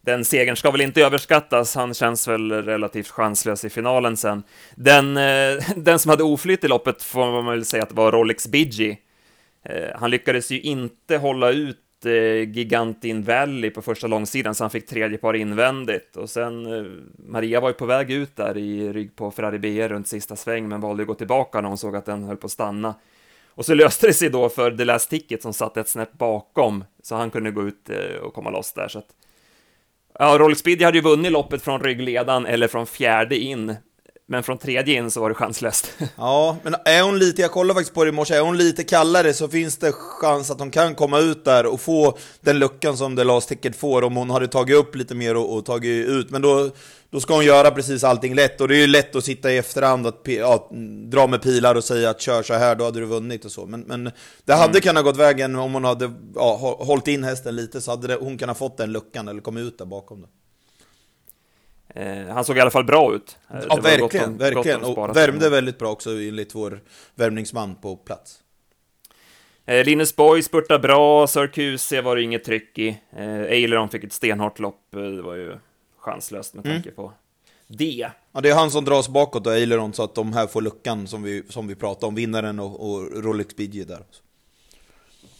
den 0.00 0.24
segern 0.24 0.56
ska 0.56 0.70
väl 0.70 0.80
inte 0.80 1.02
överskattas. 1.02 1.74
Han 1.74 1.94
känns 1.94 2.28
väl 2.28 2.52
relativt 2.52 3.08
chanslös 3.08 3.64
i 3.64 3.70
finalen 3.70 4.16
sen. 4.16 4.42
Den, 4.74 5.16
eh, 5.16 5.62
den 5.76 5.98
som 5.98 6.08
hade 6.08 6.22
oflyt 6.22 6.64
i 6.64 6.68
loppet 6.68 7.02
får 7.02 7.32
man 7.32 7.46
väl 7.46 7.64
säga 7.64 7.82
att 7.82 7.88
det 7.88 7.94
var 7.94 8.12
Rolex 8.12 8.48
Bidgie. 8.48 8.98
Eh, 9.64 9.88
han 9.94 10.10
lyckades 10.10 10.50
ju 10.50 10.60
inte 10.60 11.16
hålla 11.16 11.50
ut 11.50 11.78
eh, 12.06 12.48
Gigantin 12.50 13.22
Valley 13.22 13.70
på 13.70 13.82
första 13.82 14.06
långsidan, 14.06 14.54
så 14.54 14.64
han 14.64 14.70
fick 14.70 14.86
tredje 14.86 15.18
par 15.18 15.34
invändigt. 15.34 16.16
Och 16.16 16.30
sen, 16.30 16.66
eh, 16.66 16.84
Maria 17.26 17.60
var 17.60 17.68
ju 17.68 17.74
på 17.74 17.86
väg 17.86 18.10
ut 18.10 18.36
där 18.36 18.58
i 18.58 18.92
rygg 18.92 19.16
på 19.16 19.30
Ferrari 19.30 19.58
BR 19.58 19.88
runt 19.88 20.08
sista 20.08 20.36
sväng, 20.36 20.68
men 20.68 20.80
valde 20.80 21.02
att 21.02 21.06
gå 21.06 21.14
tillbaka 21.14 21.60
när 21.60 21.68
hon 21.68 21.78
såg 21.78 21.96
att 21.96 22.06
den 22.06 22.24
höll 22.24 22.36
på 22.36 22.46
att 22.46 22.52
stanna. 22.52 22.94
Och 23.54 23.64
så 23.64 23.74
löste 23.74 24.06
det 24.06 24.14
sig 24.14 24.30
då 24.30 24.48
för 24.48 24.76
The 24.76 24.84
Last 24.84 25.10
Ticket 25.10 25.42
som 25.42 25.52
satt 25.52 25.76
ett 25.76 25.88
snäpp 25.88 26.12
bakom, 26.12 26.84
så 27.02 27.14
han 27.14 27.30
kunde 27.30 27.50
gå 27.50 27.68
ut 27.68 27.90
eh, 27.90 28.16
och 28.22 28.34
komma 28.34 28.50
loss 28.50 28.72
där. 28.72 28.88
Så 28.88 28.98
att, 28.98 29.08
ja, 30.18 30.38
Rolex 30.38 30.60
Speedy 30.60 30.84
hade 30.84 30.98
ju 30.98 31.04
vunnit 31.04 31.32
loppet 31.32 31.62
från 31.62 31.80
ryggledan 31.80 32.46
eller 32.46 32.68
från 32.68 32.86
fjärde 32.86 33.36
in, 33.36 33.76
men 34.32 34.42
från 34.42 34.58
tredje 34.58 34.94
in 34.94 35.10
så 35.10 35.20
var 35.20 35.28
det 35.28 35.34
chanslöst. 35.34 35.92
Ja, 36.16 36.56
men 36.62 36.74
är 36.84 37.02
hon 37.02 37.18
lite, 37.18 37.42
jag 37.42 37.50
kollade 37.50 37.74
faktiskt 37.74 37.94
på 37.94 38.04
det 38.04 38.08
i 38.08 38.12
morse, 38.12 38.34
är 38.34 38.40
hon 38.40 38.58
lite 38.58 38.84
kallare 38.84 39.34
så 39.34 39.48
finns 39.48 39.76
det 39.76 39.92
chans 39.92 40.50
att 40.50 40.58
hon 40.58 40.70
kan 40.70 40.94
komma 40.94 41.18
ut 41.18 41.44
där 41.44 41.66
och 41.66 41.80
få 41.80 42.18
den 42.40 42.58
luckan 42.58 42.96
som 42.96 43.16
The 43.16 43.24
Last 43.24 43.48
Ticket 43.48 43.76
får 43.76 44.04
om 44.04 44.16
hon 44.16 44.30
hade 44.30 44.48
tagit 44.48 44.76
upp 44.76 44.94
lite 44.94 45.14
mer 45.14 45.36
och, 45.36 45.56
och 45.56 45.64
tagit 45.64 46.08
ut. 46.08 46.30
Men 46.30 46.42
då, 46.42 46.70
då 47.10 47.20
ska 47.20 47.34
hon 47.34 47.44
göra 47.44 47.70
precis 47.70 48.04
allting 48.04 48.34
lätt 48.34 48.60
och 48.60 48.68
det 48.68 48.76
är 48.76 48.80
ju 48.80 48.86
lätt 48.86 49.16
att 49.16 49.24
sitta 49.24 49.52
i 49.52 49.58
efterhand 49.58 50.06
och 50.06 50.20
ja, 50.24 50.70
dra 51.10 51.26
med 51.26 51.42
pilar 51.42 51.74
och 51.74 51.84
säga 51.84 52.10
att 52.10 52.20
kör 52.20 52.42
så 52.42 52.54
här, 52.54 52.74
då 52.74 52.84
hade 52.84 53.00
du 53.00 53.06
vunnit 53.06 53.44
och 53.44 53.52
så. 53.52 53.66
Men, 53.66 53.80
men 53.80 54.10
det 54.44 54.52
hade 54.52 54.70
mm. 54.70 54.80
kunnat 54.80 55.04
gått 55.04 55.16
vägen 55.16 55.56
om 55.56 55.74
hon 55.74 55.84
hade 55.84 56.12
ja, 56.34 56.76
hållit 56.80 57.08
in 57.08 57.24
hästen 57.24 57.56
lite 57.56 57.80
så 57.80 57.90
hade 57.90 58.06
det, 58.06 58.14
hon 58.14 58.38
kunnat 58.38 58.58
fått 58.58 58.76
den 58.76 58.92
luckan 58.92 59.28
eller 59.28 59.40
kommit 59.40 59.64
ut 59.64 59.78
där 59.78 59.86
bakom. 59.86 60.20
Det. 60.20 60.28
Eh, 61.94 62.26
han 62.26 62.44
såg 62.44 62.56
i 62.56 62.60
alla 62.60 62.70
fall 62.70 62.84
bra 62.84 63.14
ut. 63.14 63.38
Eh, 63.50 63.60
ja, 63.68 63.76
verkligen, 63.76 64.30
om, 64.30 64.38
verkligen. 64.38 64.84
Och 64.84 65.16
värmde 65.16 65.50
väldigt 65.50 65.78
bra 65.78 65.90
också 65.90 66.10
enligt 66.10 66.54
vår 66.54 66.80
värmningsman 67.14 67.74
på 67.74 67.96
plats. 67.96 68.38
Eh, 69.66 69.84
Linus 69.84 70.16
Boy 70.16 70.42
spurtade 70.42 70.78
bra, 70.78 71.26
Syracuse 71.26 72.02
var 72.02 72.16
det 72.16 72.22
inget 72.22 72.44
tryck 72.44 72.78
i. 72.78 72.98
Eileron 73.48 73.88
fick 73.88 74.04
ett 74.04 74.12
stenhårt 74.12 74.58
lopp, 74.58 74.80
det 74.90 75.22
var 75.22 75.34
ju 75.34 75.56
chanslöst 75.98 76.54
med 76.54 76.64
tanke 76.64 76.88
mm. 76.88 76.94
på 76.94 77.12
det. 77.66 78.10
Ja, 78.32 78.40
det 78.40 78.50
är 78.50 78.54
han 78.54 78.70
som 78.70 78.84
dras 78.84 79.08
bakåt 79.08 79.46
och 79.46 79.52
Eileron 79.52 79.92
så 79.92 80.02
att 80.02 80.14
de 80.14 80.32
här 80.32 80.46
får 80.46 80.62
luckan 80.62 81.06
som 81.06 81.22
vi, 81.22 81.42
som 81.48 81.66
vi 81.66 81.74
pratade 81.74 82.06
om, 82.06 82.14
vinnaren 82.14 82.58
och, 82.58 82.90
och 82.90 83.24
Rolex 83.24 83.56
Bidje 83.56 83.84
där. 83.84 84.02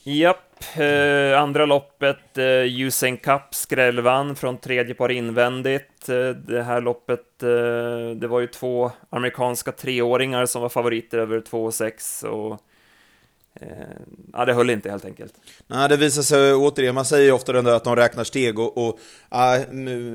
Japp, 0.05 0.77
eh, 0.77 1.41
andra 1.41 1.67
loppet, 1.67 2.39
eh, 2.39 2.81
Usain 2.81 3.17
Cup 3.17 3.55
skrällvann 3.55 4.37
från 4.37 4.59
tredje 4.59 4.95
par 4.95 5.11
invändigt. 5.11 6.09
Eh, 6.09 6.29
det 6.29 6.63
här 6.63 6.81
loppet, 6.81 7.43
eh, 7.43 8.17
det 8.17 8.27
var 8.27 8.41
ju 8.41 8.47
två 8.47 8.91
amerikanska 9.11 9.73
treåringar 9.73 10.47
som 10.47 10.63
var 10.63 10.69
favoriter 10.69 11.19
över 11.19 11.41
2,6 11.41 12.25
och 12.25 12.61
Eh, 12.72 12.72
ja, 14.33 14.45
det 14.45 14.53
höll 14.53 14.71
inte 14.71 14.91
helt 14.91 15.05
enkelt. 15.05 15.35
Nej, 15.67 15.89
det 15.89 15.97
visar 15.97 16.23
sig 16.23 16.55
återigen, 16.55 16.95
man 16.95 17.05
säger 17.05 17.25
ju 17.25 17.33
ofta 17.33 17.53
den 17.53 17.65
där 17.65 17.73
att 17.73 17.85
de 17.85 17.97
räknar 17.97 18.25
steg 18.25 18.59
och, 18.59 18.89
och 18.89 18.99
äh, 19.33 19.61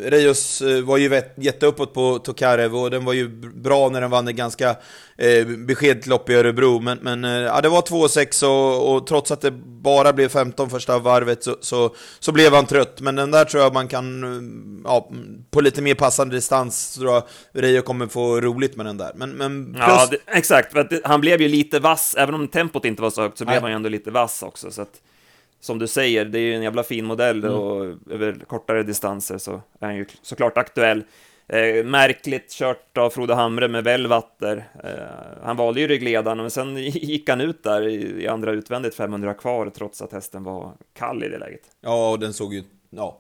Reijos 0.10 0.62
eh, 0.62 0.82
var 0.82 0.98
ju 0.98 1.22
jätteuppåt 1.36 1.94
på 1.94 2.20
Tokarev 2.20 2.76
och 2.76 2.92
den 2.92 3.06
var 3.06 3.14
ju 3.14 3.28
bra 3.54 3.90
när 3.90 4.02
den 4.02 4.10
vann 4.10 4.28
ett 4.28 4.36
ganska 4.36 4.70
eh, 5.18 5.48
beskedligt 5.48 6.08
lopp 6.08 6.30
i 6.30 6.34
Örebro, 6.34 6.80
men, 6.80 6.98
men 7.02 7.26
eh, 7.26 7.32
ja, 7.32 7.62
det 7.62 7.70
var 7.70 7.82
2,6 7.82 8.46
och, 8.46 8.96
och 8.96 9.08
trots 9.08 9.32
att 9.32 9.42
det 9.42 9.52
bara 9.82 10.14
blev 10.14 10.30
15 10.30 10.70
första 10.70 11.00
varvet 11.00 11.44
så, 11.44 11.56
så, 11.62 11.96
så, 12.20 12.32
blev 12.32 12.54
han 12.54 12.66
trött, 12.66 13.02
men 13.02 13.16
den 13.16 13.32
där 13.32 13.46
tror 13.46 13.64
jag 13.64 13.74
man 13.74 13.88
kan, 13.88 14.82
ja, 14.86 15.10
på 15.52 15.62
lite 15.62 15.82
mer 15.82 15.96
passande 15.96 16.36
distans, 16.36 16.96
tror 16.96 17.14
jag 17.14 17.24
Reijo 17.54 17.82
kommer 17.82 18.08
få 18.08 18.42
roligt 18.42 18.76
med 18.76 18.86
den 18.86 18.98
där. 18.98 19.12
Men, 19.16 19.30
men 19.32 19.74
plus... 19.74 19.86
Ja, 19.88 20.08
det, 20.12 20.18
exakt, 20.28 20.72
för 20.72 20.80
att 20.80 20.94
han 21.04 21.22
blev 21.22 21.42
ju 21.42 21.48
lite 21.48 21.80
vass, 21.80 22.16
även 22.18 22.36
om 22.36 22.48
tempot 22.48 22.86
inte 22.86 23.02
var 23.02 23.10
så 23.10 23.27
högt, 23.28 23.38
så 23.38 23.46
blev 23.46 23.62
han 23.62 23.72
ju 23.72 23.76
ändå 23.76 23.90
lite 23.90 24.12
vass 24.12 24.44
också, 24.44 24.72
så 24.72 24.82
att 24.82 25.02
som 25.60 25.80
du 25.80 25.88
säger, 25.88 26.26
det 26.26 26.40
är 26.40 26.42
ju 26.42 26.56
en 26.56 26.64
jävla 26.64 26.84
fin 26.84 27.06
modell 27.06 27.44
mm. 27.44 27.56
och 27.56 27.86
över 28.10 28.40
kortare 28.48 28.84
distanser 28.84 29.38
så 29.38 29.52
är 29.52 29.86
han 29.86 29.96
ju 29.96 30.06
såklart 30.22 30.58
aktuell. 30.58 31.04
Eh, 31.50 31.86
märkligt 31.86 32.52
kört 32.52 32.98
av 32.98 33.10
Frode 33.10 33.36
Hamre 33.36 33.68
med 33.68 33.84
Velvatter. 33.84 34.70
Eh, 34.84 35.44
han 35.44 35.58
valde 35.58 35.82
ju 35.82 35.88
ryggledaren, 35.88 36.38
men 36.38 36.52
sen 36.52 36.78
gick 36.84 37.30
han 37.30 37.42
ut 37.42 37.64
där 37.64 37.88
i, 37.88 38.24
i, 38.24 38.28
andra 38.28 38.52
utvändigt 38.52 38.96
500 38.96 39.34
kvar, 39.34 39.70
trots 39.76 40.02
att 40.02 40.12
hästen 40.12 40.44
var 40.44 40.72
kall 40.94 41.24
i 41.24 41.30
det 41.30 41.38
läget. 41.38 41.62
Ja, 41.82 42.12
och 42.12 42.20
den 42.20 42.34
såg 42.34 42.54
ju, 42.54 42.64
ja, 42.90 43.20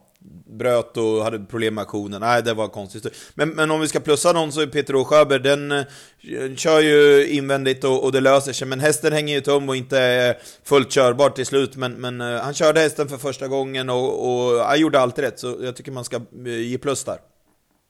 bröt 0.58 0.98
och 0.98 1.24
hade 1.24 1.40
problem 1.40 1.76
med 1.76 1.82
aktionen. 1.82 2.22
Nej, 2.22 2.44
det 2.44 2.54
var 2.54 2.68
konstigt. 2.68 3.32
Men, 3.34 3.50
men 3.50 3.72
om 3.72 3.80
vi 3.82 3.88
ska 3.88 4.00
plussa 4.00 4.34
någon 4.34 4.52
så 4.52 4.62
är 4.62 4.68
Peter 4.68 4.96
O. 4.96 5.04
Sjöberg, 5.04 5.40
den 5.40 5.72
uh, 5.72 6.56
kör 6.56 6.80
ju 6.80 7.28
invändigt 7.28 7.84
och, 7.84 8.04
och, 8.04 8.12
det 8.12 8.20
löser 8.20 8.54
sig. 8.54 8.68
Men 8.68 8.80
hästen 8.80 9.14
hänger 9.14 9.36
ju 9.36 9.42
tum 9.42 9.70
och 9.70 9.76
inte 9.76 10.00
är 10.00 10.38
fullt 10.64 10.92
körbar 10.92 11.30
till 11.30 11.46
slut. 11.46 11.76
Men, 11.76 11.94
men 11.94 12.22
uh, 12.22 12.42
han 12.42 12.54
körde 12.54 12.80
hästen 12.80 13.10
för 13.10 13.18
första 13.18 13.48
gången 13.48 13.90
och, 13.90 14.30
och 14.30 14.60
han 14.60 14.80
gjorde 14.80 15.00
allt 15.00 15.20
rätt. 15.20 15.40
Så 15.40 15.58
jag 15.62 15.76
tycker 15.76 15.92
man 15.92 16.06
ska 16.06 16.22
ge 16.46 16.78
plus 16.78 17.04
där. 17.04 17.18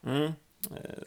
Mm. 0.06 0.32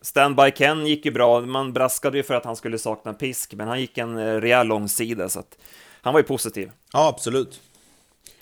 Standby 0.02 0.50
Ken 0.50 0.86
gick 0.86 1.04
ju 1.04 1.10
bra, 1.10 1.40
man 1.40 1.72
braskade 1.72 2.16
ju 2.16 2.22
för 2.22 2.34
att 2.34 2.44
han 2.44 2.56
skulle 2.56 2.78
sakna 2.78 3.12
pisk, 3.12 3.54
men 3.54 3.68
han 3.68 3.80
gick 3.80 3.98
en 3.98 4.40
rejäl 4.40 4.66
långsida, 4.66 5.28
så 5.28 5.38
att 5.40 5.58
han 6.02 6.12
var 6.12 6.20
ju 6.20 6.26
positiv. 6.26 6.70
Ja, 6.92 7.08
absolut. 7.08 7.60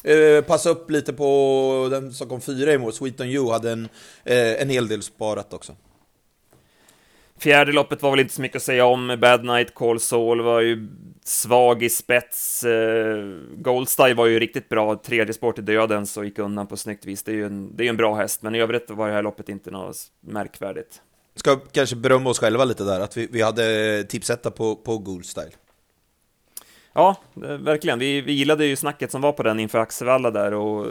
Eh, 0.04 0.45
passa 0.45 0.71
upp 0.71 0.90
lite 0.90 1.12
på 1.12 1.88
den 1.90 2.12
som 2.12 2.28
kom 2.28 2.40
fyra 2.40 2.73
i 2.73 2.78
mål, 2.78 2.92
Sweet 2.92 3.21
on 3.21 3.26
You, 3.26 3.50
hade 3.50 3.71
en, 3.71 3.88
eh, 4.25 4.62
en 4.62 4.71
hel 4.71 4.88
del 4.88 5.02
sparat 5.02 5.52
också. 5.52 5.76
Fjärde 7.38 7.73
loppet 7.73 8.02
var 8.02 8.11
väl 8.11 8.21
inte 8.21 8.35
så 8.35 8.42
mycket 8.42 8.57
att 8.57 8.62
säga 8.62 8.85
om. 8.85 9.16
Bad 9.21 9.45
Night 9.45 9.75
Call 9.75 10.00
Saul 10.00 10.40
var 10.40 10.61
ju 10.61 10.88
svag 11.25 11.83
i 11.83 11.90
spets. 11.90 12.64
Eh, 12.64 13.25
Goldstyle 13.57 14.14
var 14.14 14.26
ju 14.26 14.38
riktigt 14.38 14.68
bra. 14.68 14.97
Tredje 14.97 15.35
spår 15.35 15.52
till 15.52 15.64
döden 15.64 16.07
så 16.07 16.25
gick 16.25 16.38
undan 16.38 16.66
på 16.66 16.76
snyggt 16.76 17.07
vis. 17.07 17.23
Det 17.23 17.30
är 17.30 17.35
ju 17.35 17.47
en, 17.47 17.76
det 17.76 17.85
är 17.85 17.88
en 17.88 17.97
bra 17.97 18.14
häst, 18.14 18.42
men 18.42 18.54
i 18.54 18.61
övrigt 18.61 18.90
var 18.90 19.09
det 19.09 19.14
här 19.14 19.23
loppet 19.23 19.49
inte 19.49 19.71
något 19.71 19.97
märkvärdigt. 20.21 21.02
Ska 21.35 21.57
kanske 21.57 21.97
berömma 21.97 22.30
oss 22.30 22.38
själva 22.38 22.64
lite 22.64 22.85
där, 22.85 23.00
att 23.00 23.16
vi, 23.16 23.28
vi 23.30 23.42
hade 23.42 24.04
tipsetta 24.04 24.50
på, 24.50 24.76
på 24.76 24.99
Goldstyle. 24.99 25.52
Ja, 26.92 27.16
eh, 27.37 27.49
verkligen. 27.49 27.99
Vi, 27.99 28.21
vi 28.21 28.33
gillade 28.33 28.66
ju 28.66 28.76
snacket 28.76 29.11
som 29.11 29.21
var 29.21 29.33
på 29.33 29.42
den 29.42 29.61
inför 29.61 29.78
Axevalla 29.78 30.30
där 30.30 30.54
och 30.54 30.87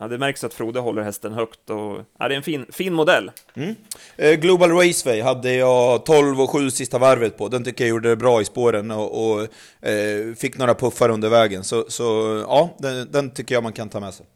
ja, 0.00 0.08
det 0.08 0.18
märks 0.18 0.44
att 0.44 0.54
Frode 0.54 0.80
håller 0.80 1.02
hästen 1.02 1.32
högt 1.32 1.70
och 1.70 1.98
ja, 2.18 2.28
det 2.28 2.34
är 2.34 2.36
en 2.36 2.42
fin, 2.42 2.66
fin 2.72 2.94
modell. 2.94 3.30
Mm. 3.54 3.74
Eh, 4.16 4.32
Global 4.32 4.70
Raceway 4.70 5.20
hade 5.20 5.54
jag 5.54 6.04
12 6.04 6.40
och 6.40 6.50
7 6.50 6.70
sista 6.70 6.98
varvet 6.98 7.38
på. 7.38 7.48
Den 7.48 7.64
tycker 7.64 7.84
jag 7.84 7.88
gjorde 7.88 8.08
det 8.08 8.16
bra 8.16 8.40
i 8.40 8.44
spåren 8.44 8.90
och, 8.90 9.26
och 9.26 9.40
eh, 9.88 10.34
fick 10.36 10.58
några 10.58 10.74
puffar 10.74 11.08
under 11.08 11.28
vägen. 11.28 11.64
Så, 11.64 11.84
så 11.88 12.04
ja, 12.48 12.70
den, 12.78 13.12
den 13.12 13.30
tycker 13.30 13.54
jag 13.54 13.62
man 13.62 13.72
kan 13.72 13.88
ta 13.88 14.00
med 14.00 14.14
sig. 14.14 14.26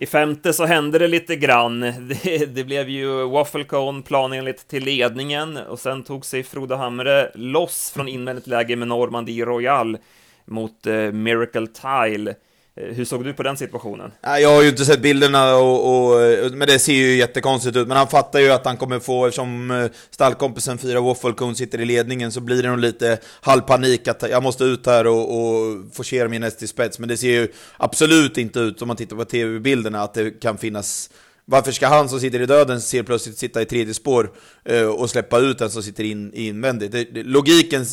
I 0.00 0.06
femte 0.06 0.52
så 0.52 0.64
hände 0.66 0.98
det 0.98 1.08
lite 1.08 1.36
grann. 1.36 1.80
Det, 2.22 2.54
det 2.54 2.64
blev 2.64 2.88
ju 2.88 3.28
Wafflecone 3.28 4.02
planenligt 4.02 4.68
till 4.68 4.84
ledningen 4.84 5.56
och 5.56 5.78
sen 5.78 6.02
tog 6.02 6.24
sig 6.24 6.42
Frode 6.42 6.76
Hamre 6.76 7.30
loss 7.34 7.90
från 7.94 8.08
invändigt 8.08 8.46
läge 8.46 8.76
med 8.76 8.88
Normandie 8.88 9.44
Royal 9.44 9.98
mot 10.44 10.86
eh, 10.86 10.94
Miracle 10.94 11.66
Tile. 11.66 12.34
Eh, 12.80 12.94
hur 12.94 13.04
såg 13.04 13.24
du 13.24 13.34
på 13.34 13.42
den 13.42 13.56
situationen? 13.56 14.12
Jag 14.22 14.48
har 14.48 14.62
ju 14.62 14.68
inte 14.68 14.84
sett 14.84 15.00
bilderna, 15.00 15.56
och, 15.56 16.10
och, 16.10 16.20
men 16.52 16.68
det 16.68 16.78
ser 16.78 16.92
ju 16.92 17.16
jättekonstigt 17.16 17.76
ut. 17.76 17.88
Men 17.88 17.96
han 17.96 18.08
fattar 18.08 18.38
ju 18.38 18.50
att 18.50 18.64
han 18.64 18.76
kommer 18.76 18.98
få, 18.98 19.26
eftersom 19.26 19.70
eh, 19.70 19.86
stallkompisen 20.10 20.78
Fyra 20.78 21.00
Wafflecone 21.00 21.54
sitter 21.54 21.80
i 21.80 21.84
ledningen, 21.84 22.32
så 22.32 22.40
blir 22.40 22.62
det 22.62 22.68
nog 22.68 22.78
lite 22.78 23.18
halvpanik 23.40 24.08
att 24.08 24.24
jag 24.30 24.42
måste 24.42 24.64
ut 24.64 24.86
här 24.86 25.06
och, 25.06 25.38
och 25.38 25.84
forcera 25.92 26.28
min 26.28 26.42
häst 26.42 26.58
till 26.58 26.68
spets. 26.68 26.98
Men 26.98 27.08
det 27.08 27.16
ser 27.16 27.30
ju 27.30 27.48
absolut 27.76 28.38
inte 28.38 28.60
ut, 28.60 28.82
om 28.82 28.88
man 28.88 28.96
tittar 28.96 29.16
på 29.16 29.24
tv-bilderna, 29.24 30.02
att 30.02 30.14
det 30.14 30.30
kan 30.30 30.58
finnas 30.58 31.10
varför 31.50 31.72
ska 31.72 31.86
han 31.86 32.08
som 32.08 32.20
sitter 32.20 32.40
i 32.40 32.46
döden 32.46 32.80
se 32.80 33.02
plötsligt 33.02 33.38
sitta 33.38 33.62
i 33.62 33.64
tredje 33.64 33.94
spår 33.94 34.32
eh, 34.64 34.86
och 34.86 35.10
släppa 35.10 35.38
ut 35.38 35.58
den 35.58 35.70
som 35.70 35.82
sitter 35.82 36.04
in, 36.04 36.32
invändigt? 36.34 37.08
Logiken 37.12 37.86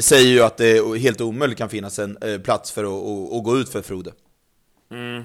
säger 0.00 0.28
ju 0.28 0.40
att 0.40 0.56
det 0.56 0.98
helt 0.98 1.20
omöjligt 1.20 1.58
kan 1.58 1.68
finnas 1.68 1.98
en 1.98 2.16
eh, 2.16 2.40
plats 2.40 2.72
för 2.72 2.84
att, 2.84 3.32
att, 3.32 3.44
gå 3.44 3.58
ut 3.58 3.68
för 3.68 3.82
Frode. 3.82 4.12
Mm, 4.90 5.22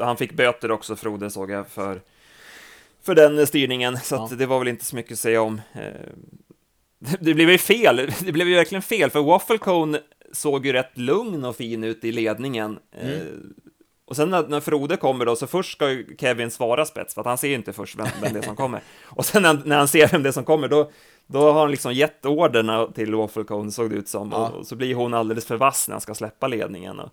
han 0.00 0.16
fick 0.16 0.32
böter 0.32 0.70
också, 0.70 0.96
Frode, 0.96 1.30
såg 1.30 1.50
jag, 1.50 1.68
för, 1.68 2.00
för 3.02 3.14
den 3.14 3.46
styrningen, 3.46 3.98
så 4.02 4.14
ja. 4.14 4.36
det 4.36 4.46
var 4.46 4.58
väl 4.58 4.68
inte 4.68 4.84
så 4.84 4.96
mycket 4.96 5.12
att 5.12 5.18
säga 5.18 5.42
om. 5.42 5.60
Eh, 5.72 5.82
det 7.20 7.34
blev 7.34 7.50
ju 7.50 7.58
fel, 7.58 8.12
det 8.20 8.32
blev 8.32 8.48
ju 8.48 8.54
verkligen 8.54 8.82
fel, 8.82 9.10
för 9.10 9.22
Wafflecone 9.22 10.00
såg 10.32 10.66
ju 10.66 10.72
rätt 10.72 10.98
lugn 10.98 11.44
och 11.44 11.56
fin 11.56 11.84
ut 11.84 12.04
i 12.04 12.12
ledningen. 12.12 12.78
Mm. 13.00 13.54
Och 14.06 14.16
sen 14.16 14.30
när, 14.30 14.48
när 14.48 14.60
Frode 14.60 14.96
kommer 14.96 15.26
då, 15.26 15.36
så 15.36 15.46
först 15.46 15.72
ska 15.72 15.90
ju 15.90 16.16
Kevin 16.18 16.50
svara 16.50 16.84
spets, 16.84 17.14
för 17.14 17.20
att 17.20 17.26
han 17.26 17.38
ser 17.38 17.48
ju 17.48 17.54
inte 17.54 17.72
först 17.72 17.98
vem, 17.98 18.06
vem 18.22 18.32
det 18.32 18.38
är 18.38 18.42
som 18.42 18.56
kommer. 18.56 18.82
Och 19.04 19.24
sen 19.24 19.42
när, 19.42 19.62
när 19.64 19.78
han 19.78 19.88
ser 19.88 20.08
vem 20.08 20.22
det 20.22 20.28
är 20.28 20.32
som 20.32 20.44
kommer, 20.44 20.68
då, 20.68 20.90
då 21.26 21.52
har 21.52 21.60
han 21.60 21.70
liksom 21.70 21.92
gett 21.92 22.26
orderna 22.26 22.86
till 22.86 23.14
Wafflecone, 23.14 23.70
såg 23.70 23.90
det 23.90 23.96
ut 23.96 24.08
som, 24.08 24.30
ja. 24.32 24.48
och, 24.48 24.58
och, 24.58 24.66
så 24.66 24.76
blir 24.76 24.94
hon 24.94 25.14
alldeles 25.14 25.46
för 25.46 25.56
vass 25.56 25.88
när 25.88 25.94
han 25.94 26.00
ska 26.00 26.14
släppa 26.14 26.48
ledningen. 26.48 27.00
Och, 27.00 27.10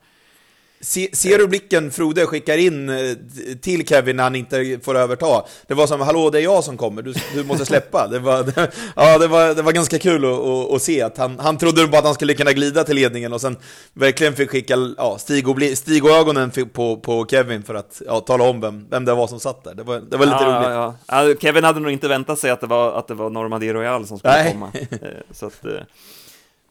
Se, 0.81 1.09
ser 1.13 1.37
du 1.37 1.47
blicken 1.47 1.91
Frode 1.91 2.25
skickar 2.25 2.57
in 2.57 2.89
eh, 2.89 2.95
till 3.61 3.87
Kevin 3.87 4.15
när 4.15 4.23
han 4.23 4.35
inte 4.35 4.79
får 4.83 4.95
överta? 4.95 5.43
Det 5.67 5.73
var 5.73 5.87
som, 5.87 6.01
hallå 6.01 6.29
det 6.29 6.39
är 6.39 6.43
jag 6.43 6.63
som 6.63 6.77
kommer, 6.77 7.01
du, 7.01 7.13
du 7.33 7.43
måste 7.43 7.65
släppa. 7.65 8.07
Det 8.07 8.19
var, 8.19 8.43
det, 8.43 8.71
ja, 8.95 9.17
det 9.17 9.27
var, 9.27 9.55
det 9.55 9.61
var 9.61 9.71
ganska 9.71 9.99
kul 9.99 10.25
att, 10.25 10.39
att, 10.39 10.71
att, 10.71 10.81
se 10.81 11.01
att 11.01 11.17
han, 11.17 11.39
han 11.39 11.57
trodde 11.57 11.87
bara 11.87 11.97
att 11.97 12.05
han 12.05 12.13
skulle 12.13 12.33
kunna 12.33 12.53
glida 12.53 12.83
till 12.83 12.95
ledningen 12.95 13.33
och 13.33 13.41
sen 13.41 13.57
verkligen 13.93 14.35
fick 14.35 14.49
skicka 14.49 14.75
ja, 14.97 15.17
Stig-ögonen 15.75 16.51
på, 16.73 16.97
på 16.97 17.25
Kevin 17.29 17.63
för 17.63 17.75
att 17.75 18.01
ja, 18.05 18.19
tala 18.19 18.43
om 18.43 18.61
vem, 18.61 18.87
vem 18.89 19.05
det 19.05 19.13
var 19.13 19.27
som 19.27 19.39
satt 19.39 19.63
där. 19.63 19.73
Det 19.75 19.83
var, 19.83 19.99
det 19.99 20.17
var 20.17 20.25
lite 20.25 20.37
ja, 20.41 20.59
roligt. 20.59 20.95
Ja, 21.07 21.41
Kevin 21.41 21.63
hade 21.63 21.79
nog 21.79 21.91
inte 21.91 22.07
väntat 22.07 22.39
sig 22.39 22.51
att 22.51 22.61
det 22.61 22.67
var, 22.67 22.93
att 22.93 23.07
det 23.07 23.13
var 23.13 23.29
Normandie 23.29 23.73
Royal 23.73 24.07
som 24.07 24.19
skulle 24.19 24.33
Nej. 24.33 24.51
komma. 24.51 24.71
Eh, 25.01 25.07
så 25.31 25.45
att, 25.45 25.65
eh, 25.65 25.71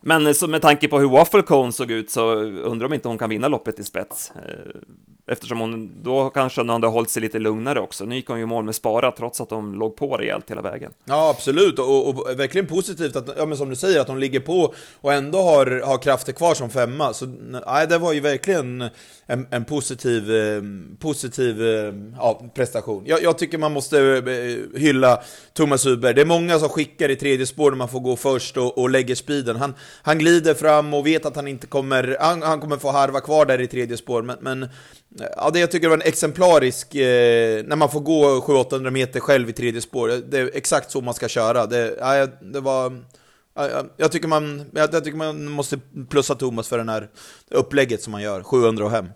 men 0.00 0.26
eh, 0.26 0.48
med 0.48 0.62
tanke 0.62 0.88
på 0.88 0.98
hur 0.98 1.08
Wafflecone 1.08 1.72
såg 1.72 1.90
ut 1.90 2.10
så 2.10 2.34
undrar 2.42 2.86
om 2.86 2.92
inte 2.92 3.08
hon 3.08 3.18
kan 3.18 3.30
vinna 3.30 3.48
loppet 3.48 3.78
i 3.78 3.84
spets. 3.84 4.32
Eh, 4.36 4.80
Eftersom 5.30 5.60
hon 5.60 6.02
då 6.02 6.30
kanske 6.30 6.60
hon 6.60 6.68
hade 6.68 6.86
hållit 6.86 7.10
sig 7.10 7.22
lite 7.22 7.38
lugnare 7.38 7.80
också. 7.80 8.04
Nu 8.04 8.14
gick 8.14 8.28
hon 8.28 8.38
ju 8.38 8.46
mål 8.46 8.64
med 8.64 8.74
spara 8.74 9.12
trots 9.12 9.40
att 9.40 9.48
de 9.48 9.74
låg 9.74 9.96
på 9.96 10.16
rejält 10.16 10.50
hela 10.50 10.62
vägen. 10.62 10.92
Ja, 11.04 11.30
absolut. 11.30 11.78
Och, 11.78 12.08
och, 12.08 12.38
verkligen 12.40 12.66
positivt 12.66 13.16
att, 13.16 13.28
ja 13.36 13.46
men 13.46 13.58
som 13.58 13.70
du 13.70 13.76
säger, 13.76 14.00
att 14.00 14.06
de 14.06 14.18
ligger 14.18 14.40
på 14.40 14.74
och 15.00 15.12
ändå 15.12 15.38
har, 15.38 15.82
har 15.86 15.98
krafter 15.98 16.32
kvar 16.32 16.54
som 16.54 16.70
femma. 16.70 17.12
Så 17.12 17.26
nej, 17.66 17.86
det 17.86 17.98
var 17.98 18.12
ju 18.12 18.20
verkligen 18.20 18.84
en, 19.26 19.46
en 19.50 19.64
positiv, 19.64 20.34
eh, 20.34 20.62
positiv 20.98 21.62
eh, 21.62 21.94
ja, 22.16 22.42
prestation. 22.54 23.02
Jag, 23.06 23.22
jag, 23.22 23.38
tycker 23.38 23.58
man 23.58 23.72
måste 23.72 23.98
eh, 24.00 24.80
hylla 24.80 25.22
Thomas 25.52 25.86
Huber. 25.86 26.14
Det 26.14 26.20
är 26.20 26.26
många 26.26 26.58
som 26.58 26.68
skickar 26.68 27.08
i 27.08 27.16
tredje 27.16 27.46
spår 27.46 27.70
när 27.70 27.78
man 27.78 27.88
får 27.88 28.00
gå 28.00 28.16
först 28.16 28.56
och, 28.56 28.78
och 28.78 28.90
lägger 28.90 29.14
speeden. 29.14 29.56
Han, 29.56 29.74
han 30.02 30.18
glider 30.18 30.54
fram 30.54 30.94
och 30.94 31.06
vet 31.06 31.26
att 31.26 31.36
han 31.36 31.48
inte 31.48 31.66
kommer, 31.66 32.16
han, 32.20 32.42
han 32.42 32.60
kommer 32.60 32.76
få 32.76 32.90
harva 32.90 33.20
kvar 33.20 33.46
där 33.46 33.60
i 33.60 33.66
tredje 33.66 33.96
spår, 33.96 34.22
men, 34.22 34.36
men 34.40 34.68
Ja, 35.36 35.50
det 35.50 35.60
jag 35.60 35.70
tycker 35.70 35.88
var 35.88 35.96
en 35.96 36.02
exemplarisk, 36.02 36.94
eh, 36.94 37.64
när 37.64 37.76
man 37.76 37.90
får 37.90 38.00
gå 38.00 38.40
700-800 38.40 38.90
meter 38.90 39.20
själv 39.20 39.48
i 39.48 39.52
tredje 39.52 39.80
spår, 39.80 40.08
det 40.08 40.38
är 40.38 40.50
exakt 40.54 40.90
så 40.90 41.00
man 41.00 41.14
ska 41.14 41.28
köra. 41.28 41.66
Det, 41.66 41.96
ja, 42.00 42.26
det 42.40 42.60
var... 42.60 43.02
Ja, 43.54 43.84
jag, 43.96 44.12
tycker 44.12 44.28
man, 44.28 44.70
jag, 44.74 44.94
jag, 44.94 45.04
tycker 45.04 45.18
man 45.18 45.48
måste 45.48 45.78
plussa 46.08 46.34
Thomas 46.34 46.68
för 46.68 46.78
den 46.78 46.88
här 46.88 47.08
upplägget 47.50 48.02
som 48.02 48.10
man 48.10 48.22
gör, 48.22 48.42
700 48.42 48.84
och 48.84 48.90
hem. 48.90 49.08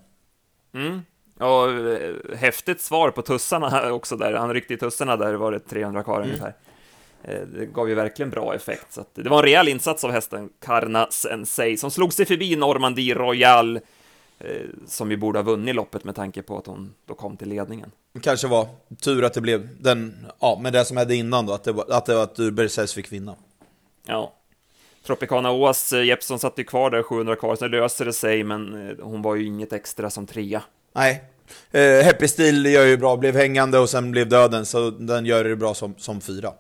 Mm. 0.75 1.01
Och 1.39 1.71
eh, 1.71 2.15
häftigt 2.37 2.81
svar 2.81 3.11
på 3.11 3.23
tussarna 3.23 3.93
också 3.93 4.17
där, 4.17 4.33
han 4.33 4.53
ryckte 4.53 4.75
i 4.75 4.77
tussarna 4.77 5.17
där 5.17 5.35
var 5.35 5.53
det 5.53 5.61
300 5.61 6.03
kvar 6.03 6.17
mm. 6.17 6.29
ungefär. 6.29 6.55
Eh, 7.25 7.41
det 7.41 7.67
gav 7.67 7.89
ju 7.89 7.95
verkligen 7.95 8.31
bra 8.31 8.55
effekt, 8.55 8.93
så 8.93 9.05
det 9.15 9.29
var 9.29 9.39
en 9.39 9.45
rejäl 9.45 9.69
insats 9.69 10.05
av 10.05 10.11
hästen 10.11 10.49
Karna 10.65 11.07
Sensei 11.11 11.77
som 11.77 11.91
slog 11.91 12.13
sig 12.13 12.27
förbi 12.27 12.57
Normandie 12.57 13.15
Royal 13.15 13.81
som 14.87 15.09
vi 15.09 15.17
borde 15.17 15.39
ha 15.39 15.45
vunnit 15.45 15.75
loppet 15.75 16.05
med 16.05 16.15
tanke 16.15 16.43
på 16.43 16.59
att 16.59 16.67
hon 16.67 16.95
då 17.07 17.15
kom 17.15 17.37
till 17.37 17.49
ledningen. 17.49 17.91
Kanske 18.23 18.49
var 18.49 18.69
tur 19.01 19.25
att 19.25 19.35
det 19.35 19.41
blev 19.41 19.83
den, 19.83 20.27
ja, 20.41 20.59
med 20.63 20.73
det 20.73 20.85
som 20.85 20.97
hände 20.97 21.15
innan 21.15 21.47
då, 21.47 21.53
att 21.53 21.65
det 21.65 21.73
var 21.73 21.87
att, 21.91 22.07
det 22.07 22.15
var 22.15 22.23
att 22.23 22.39
Urbergs 22.39 22.95
fick 22.95 23.13
vinna. 23.13 23.35
Ja. 24.07 24.33
Tropicana 25.07 25.51
Ås, 25.51 25.93
eh, 25.93 26.05
Jeppsson 26.05 26.39
satt 26.39 26.59
ju 26.59 26.65
kvar 26.65 26.91
där 26.91 27.03
700 27.03 27.37
kvar, 27.37 27.57
sen 27.57 27.71
löste 27.71 28.05
det 28.05 28.13
sig, 28.13 28.45
men 28.45 28.89
eh, 28.89 29.05
hon 29.05 29.23
var 29.23 29.35
ju 29.35 29.47
inget 29.47 29.73
extra 29.73 30.11
som 30.11 30.27
trea. 30.27 30.63
Nej. 30.93 31.25
Eh, 31.71 32.05
Happy 32.05 32.29
Steel 32.29 32.67
gör 32.67 32.87
ju 32.87 32.97
bra, 32.97 33.17
blev 33.17 33.37
hängande 33.37 33.79
och 33.79 33.91
sen 33.91 34.11
blev 34.11 34.29
döden, 34.29 34.67
så 34.67 34.91
den 34.91 35.27
gör 35.27 35.45
det 35.45 35.57
bra 35.57 35.75
som, 35.75 35.95
som 35.99 36.21
fyra. 36.21 36.53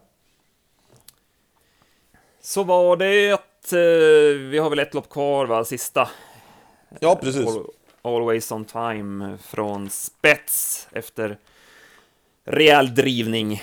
Så 2.40 2.64
var 2.64 2.96
det 2.96 3.32
att, 3.32 3.72
eh, 3.72 4.48
vi 4.50 4.58
har 4.58 4.70
väl 4.70 4.78
ett 4.78 4.94
lopp 4.94 5.10
kvar 5.10 5.46
va, 5.46 5.64
sista 5.64 6.08
Ja, 7.00 7.16
precis. 7.16 7.46
All, 7.46 7.66
always 8.02 8.52
on 8.52 8.64
time 8.64 9.38
från 9.38 9.90
spets 9.90 10.88
efter 10.92 11.38
rejäl 12.44 12.94
drivning. 12.94 13.62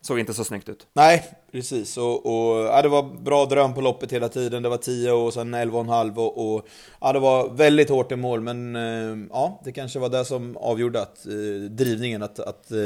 Såg 0.00 0.18
inte 0.18 0.34
så 0.34 0.44
snyggt 0.44 0.68
ut. 0.68 0.86
Nej, 0.92 1.24
precis. 1.52 1.96
Och, 1.96 2.26
och 2.26 2.64
ja, 2.64 2.82
det 2.82 2.88
var 2.88 3.02
bra 3.02 3.44
dröm 3.44 3.74
på 3.74 3.80
loppet 3.80 4.12
hela 4.12 4.28
tiden. 4.28 4.62
Det 4.62 4.68
var 4.68 4.76
10 4.76 5.12
och 5.12 5.34
sen 5.34 5.54
11,5 5.54 6.16
och, 6.16 6.54
och 6.54 6.68
ja, 7.00 7.12
det 7.12 7.18
var 7.18 7.50
väldigt 7.50 7.90
hårt 7.90 8.12
i 8.12 8.16
mål. 8.16 8.40
Men 8.40 8.76
eh, 8.76 9.26
ja, 9.30 9.60
det 9.64 9.72
kanske 9.72 9.98
var 9.98 10.08
det 10.08 10.24
som 10.24 10.56
avgjorde 10.56 11.02
att 11.02 11.26
eh, 11.26 11.70
drivningen, 11.70 12.22
att, 12.22 12.40
att 12.40 12.70
eh, 12.70 12.76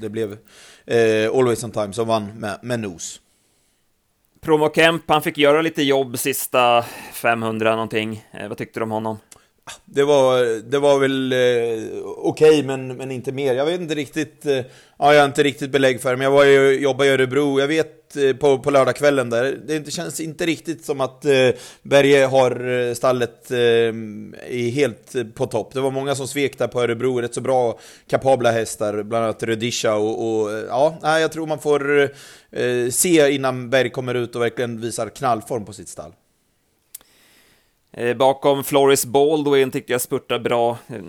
det 0.00 0.08
blev 0.08 0.32
eh, 0.84 1.30
Always 1.34 1.64
on 1.64 1.70
time 1.70 1.92
som 1.92 2.08
vann 2.08 2.26
med, 2.34 2.58
med 2.62 2.80
nos. 2.80 3.20
Promo 4.44 4.70
Kemp, 4.74 5.02
han 5.06 5.22
fick 5.22 5.38
göra 5.38 5.62
lite 5.62 5.82
jobb 5.82 6.18
sista 6.18 6.84
500 7.12 7.70
någonting. 7.70 8.24
Eh, 8.32 8.48
vad 8.48 8.58
tyckte 8.58 8.80
du 8.80 8.84
om 8.84 8.90
honom? 8.90 9.18
det 9.84 10.04
var, 10.04 10.62
det 10.70 10.78
var 10.78 10.98
väl 10.98 11.32
eh, 11.32 11.38
okej, 12.16 12.48
okay, 12.50 12.62
men, 12.62 12.96
men 12.96 13.10
inte 13.10 13.32
mer. 13.32 13.54
Jag 13.54 13.66
vet 13.66 13.80
inte 13.80 13.94
riktigt, 13.94 14.46
eh, 14.46 14.60
ja, 14.98 15.14
jag 15.14 15.20
har 15.20 15.26
inte 15.26 15.42
riktigt 15.42 15.70
belägg 15.70 16.00
för 16.00 16.10
det, 16.10 16.16
men 16.16 16.24
jag 16.24 16.30
var 16.32 16.44
ju, 16.44 16.80
jobbade 16.80 17.10
i 17.10 17.12
Örebro, 17.12 17.60
jag 17.60 17.68
vet 17.68 18.03
Eh, 18.16 18.36
på, 18.36 18.58
på 18.58 18.70
lördagskvällen 18.70 19.30
där, 19.30 19.58
det 19.66 19.90
känns 19.90 20.20
inte 20.20 20.46
riktigt 20.46 20.84
som 20.84 21.00
att 21.00 21.24
eh, 21.24 21.48
Berge 21.82 22.24
har 22.24 22.68
eh, 22.68 22.94
stallet 22.94 23.50
eh, 23.50 23.92
helt 24.72 25.14
eh, 25.14 25.24
på 25.24 25.46
topp. 25.46 25.74
Det 25.74 25.80
var 25.80 25.90
många 25.90 26.14
som 26.14 26.28
svek 26.28 26.58
där 26.58 26.68
på 26.68 26.82
Örebro, 26.82 27.20
rätt 27.20 27.34
så 27.34 27.40
bra 27.40 27.78
kapabla 28.08 28.50
hästar, 28.50 29.02
bland 29.02 29.24
annat 29.24 29.42
Rödisha 29.42 29.94
och, 29.94 30.42
och 30.44 30.50
ja, 30.68 30.98
jag 31.02 31.32
tror 31.32 31.46
man 31.46 31.58
får 31.58 32.10
eh, 32.50 32.88
se 32.90 33.30
innan 33.30 33.70
Berg 33.70 33.90
kommer 33.90 34.14
ut 34.14 34.36
och 34.36 34.42
verkligen 34.42 34.80
visar 34.80 35.08
knallform 35.08 35.64
på 35.64 35.72
sitt 35.72 35.88
stall. 35.88 36.12
Eh, 37.96 38.16
bakom 38.16 38.64
Floris 38.64 39.06
Baldwin 39.06 39.70
tyckte 39.70 39.92
jag 39.92 40.00
spurtar 40.00 40.38
bra. 40.38 40.70
Eh, 40.70 41.02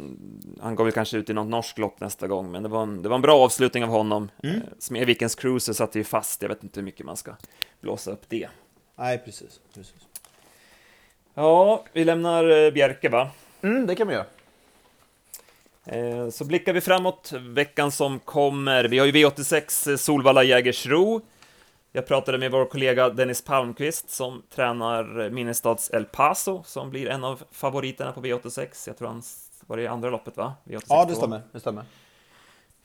han 0.62 0.76
går 0.76 0.84
väl 0.84 0.94
kanske 0.94 1.18
ut 1.18 1.30
i 1.30 1.34
något 1.34 1.48
norskt 1.48 1.78
lopp 1.78 2.00
nästa 2.00 2.28
gång, 2.28 2.52
men 2.52 2.64
det 2.64 2.70
var 2.70 2.84
en, 2.84 3.02
det 3.02 3.10
var 3.10 3.16
en 3.16 3.22
bra 3.22 3.40
avslutning 3.40 3.84
av 3.84 3.90
honom. 3.90 4.32
Mm. 4.44 4.56
Eh, 4.56 4.62
Smedvikens 4.80 5.36
Cruiser 5.36 5.74
satt 5.74 5.96
ju 5.96 6.04
fast, 6.04 6.42
jag 6.42 6.50
vet 6.50 6.64
inte 6.64 6.80
hur 6.80 6.86
mycket 6.86 7.06
man 7.06 7.18
ska 7.18 7.32
blåsa 7.82 8.12
upp 8.12 8.30
det. 8.30 8.48
Nej, 8.96 9.18
precis. 9.18 9.60
precis. 9.74 9.96
Ja, 11.34 11.86
vi 11.94 12.04
lämnar 12.04 12.72
Bjerke, 12.72 13.10
va? 13.10 13.30
Mm, 13.62 13.88
det 13.88 13.96
kan 13.96 14.08
vi 14.08 14.14
göra. 14.14 14.26
Så 16.32 16.46
blickar 16.46 16.74
vi 16.74 16.82
framåt 16.82 17.32
veckan 17.34 17.92
som 17.92 18.20
kommer. 18.20 18.84
Vi 18.84 19.00
har 19.00 19.06
ju 19.06 19.12
V86 19.12 19.98
Solvalla 19.98 20.44
Jägersro. 20.44 21.22
Jag 21.96 22.08
pratade 22.08 22.38
med 22.38 22.52
vår 22.52 22.66
kollega 22.66 23.10
Dennis 23.10 23.42
Palmqvist 23.42 24.10
som 24.10 24.44
tränar 24.56 25.30
Minnestads 25.30 25.90
El 25.90 26.06
Paso 26.06 26.64
som 26.66 26.90
blir 26.90 27.10
en 27.10 27.24
av 27.24 27.44
favoriterna 27.52 28.12
på 28.12 28.22
V86. 28.22 28.88
Jag 28.88 28.98
tror 28.98 29.08
han 29.08 29.22
var 29.68 29.78
det 29.78 29.84
i 29.84 29.88
andra 29.88 30.10
loppet 30.10 30.38
va? 30.38 30.54
V86 30.64 30.86
ja, 30.90 31.06
det 31.06 31.16
stämmer. 31.16 31.42
Det 31.52 31.60
stämmer. 31.60 31.84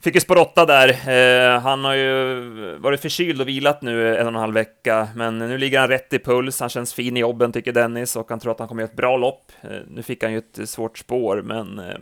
Fick 0.03 0.15
ju 0.15 0.21
spår 0.21 0.37
8 0.37 0.65
där. 0.65 0.89
Eh, 0.89 1.59
han 1.59 1.85
har 1.85 1.93
ju 1.93 2.77
varit 2.77 3.01
förkyld 3.01 3.41
och 3.41 3.47
vilat 3.47 3.81
nu 3.81 4.17
en 4.17 4.27
och 4.27 4.33
en 4.33 4.39
halv 4.39 4.53
vecka, 4.53 5.07
men 5.15 5.37
nu 5.37 5.57
ligger 5.57 5.79
han 5.79 5.87
rätt 5.87 6.13
i 6.13 6.19
puls. 6.19 6.59
Han 6.59 6.69
känns 6.69 6.93
fin 6.93 7.17
i 7.17 7.19
jobben, 7.19 7.51
tycker 7.51 7.71
Dennis, 7.71 8.15
och 8.15 8.29
han 8.29 8.39
tror 8.39 8.51
att 8.51 8.59
han 8.59 8.67
kommer 8.67 8.81
göra 8.81 8.89
ett 8.91 8.97
bra 8.97 9.17
lopp. 9.17 9.51
Eh, 9.61 9.69
nu 9.87 10.03
fick 10.03 10.23
han 10.23 10.31
ju 10.31 10.37
ett 10.37 10.69
svårt 10.69 10.97
spår, 10.97 11.41
men 11.41 11.79
eh, 11.79 11.95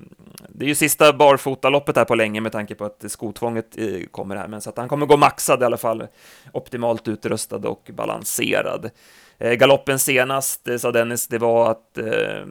det 0.49 0.65
är 0.65 0.67
ju 0.67 0.75
sista 0.75 1.13
barfotaloppet 1.13 1.95
här 1.95 2.05
på 2.05 2.15
länge 2.15 2.41
med 2.41 2.51
tanke 2.51 2.75
på 2.75 2.85
att 2.85 3.05
skotvånget 3.07 3.77
eh, 3.77 4.05
kommer 4.11 4.35
här, 4.35 4.47
men 4.47 4.61
så 4.61 4.69
att 4.69 4.77
han 4.77 4.89
kommer 4.89 5.05
gå 5.05 5.17
maxad 5.17 5.61
i 5.61 5.65
alla 5.65 5.77
fall, 5.77 6.07
optimalt 6.53 7.07
utrustad 7.07 7.67
och 7.67 7.89
balanserad. 7.93 8.89
Eh, 9.37 9.53
galoppen 9.53 9.99
senast, 9.99 10.67
eh, 10.67 10.77
sa 10.77 10.91
Dennis, 10.91 11.27
det 11.27 11.37
var 11.37 11.71
att 11.71 11.97
eh, 11.97 12.45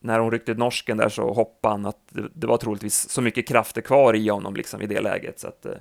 när 0.00 0.18
hon 0.18 0.30
ryckte 0.30 0.54
norsken 0.54 0.96
där 0.96 1.08
så 1.08 1.32
hoppade 1.32 1.74
han 1.74 1.86
att 1.86 1.98
det, 2.08 2.28
det, 2.34 2.46
var 2.46 2.56
troligtvis 2.56 3.10
så 3.10 3.20
mycket 3.22 3.48
krafter 3.48 3.80
kvar 3.80 4.16
i 4.16 4.28
honom 4.28 4.56
liksom 4.56 4.82
i 4.82 4.86
det 4.86 5.00
läget 5.00 5.40
så 5.40 5.48
att 5.48 5.66
eh, 5.66 5.72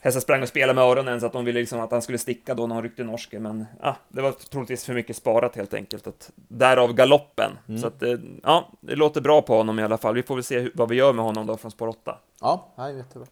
hästen 0.00 0.22
sprang 0.22 0.42
och 0.42 0.48
spelade 0.48 0.74
med 0.74 0.84
öronen 0.84 1.20
så 1.20 1.26
att 1.26 1.32
de 1.32 1.44
ville 1.44 1.60
liksom 1.60 1.80
att 1.80 1.90
han 1.90 2.02
skulle 2.02 2.18
sticka 2.18 2.54
då 2.54 2.66
när 2.66 2.74
hon 2.74 2.84
ryckte 2.84 3.04
norsken 3.04 3.42
men 3.42 3.66
ja, 3.82 3.96
det 4.08 4.22
var 4.22 4.32
troligtvis 4.32 4.84
för 4.84 4.94
mycket 4.94 5.16
sparat 5.16 5.56
helt 5.56 5.74
enkelt 5.74 6.06
att 6.06 6.30
därav 6.34 6.92
galoppen 6.92 7.50
mm. 7.68 7.80
så 7.80 7.86
att 7.86 8.02
eh, 8.02 8.14
ja, 8.42 8.72
det 8.80 8.96
låter 8.96 9.20
bra 9.20 9.42
på 9.42 9.56
honom 9.56 9.78
i 9.78 9.82
alla 9.82 9.98
fall. 9.98 10.14
Vi 10.14 10.22
får 10.22 10.34
väl 10.34 10.44
se 10.44 10.58
hur, 10.58 10.72
vad 10.74 10.88
vi 10.88 10.96
gör 10.96 11.12
med 11.12 11.24
honom 11.24 11.46
då 11.46 11.56
från 11.56 11.70
spår 11.70 11.88
8. 11.88 12.18
Ja, 12.40 12.74
jättebra. 12.96 13.26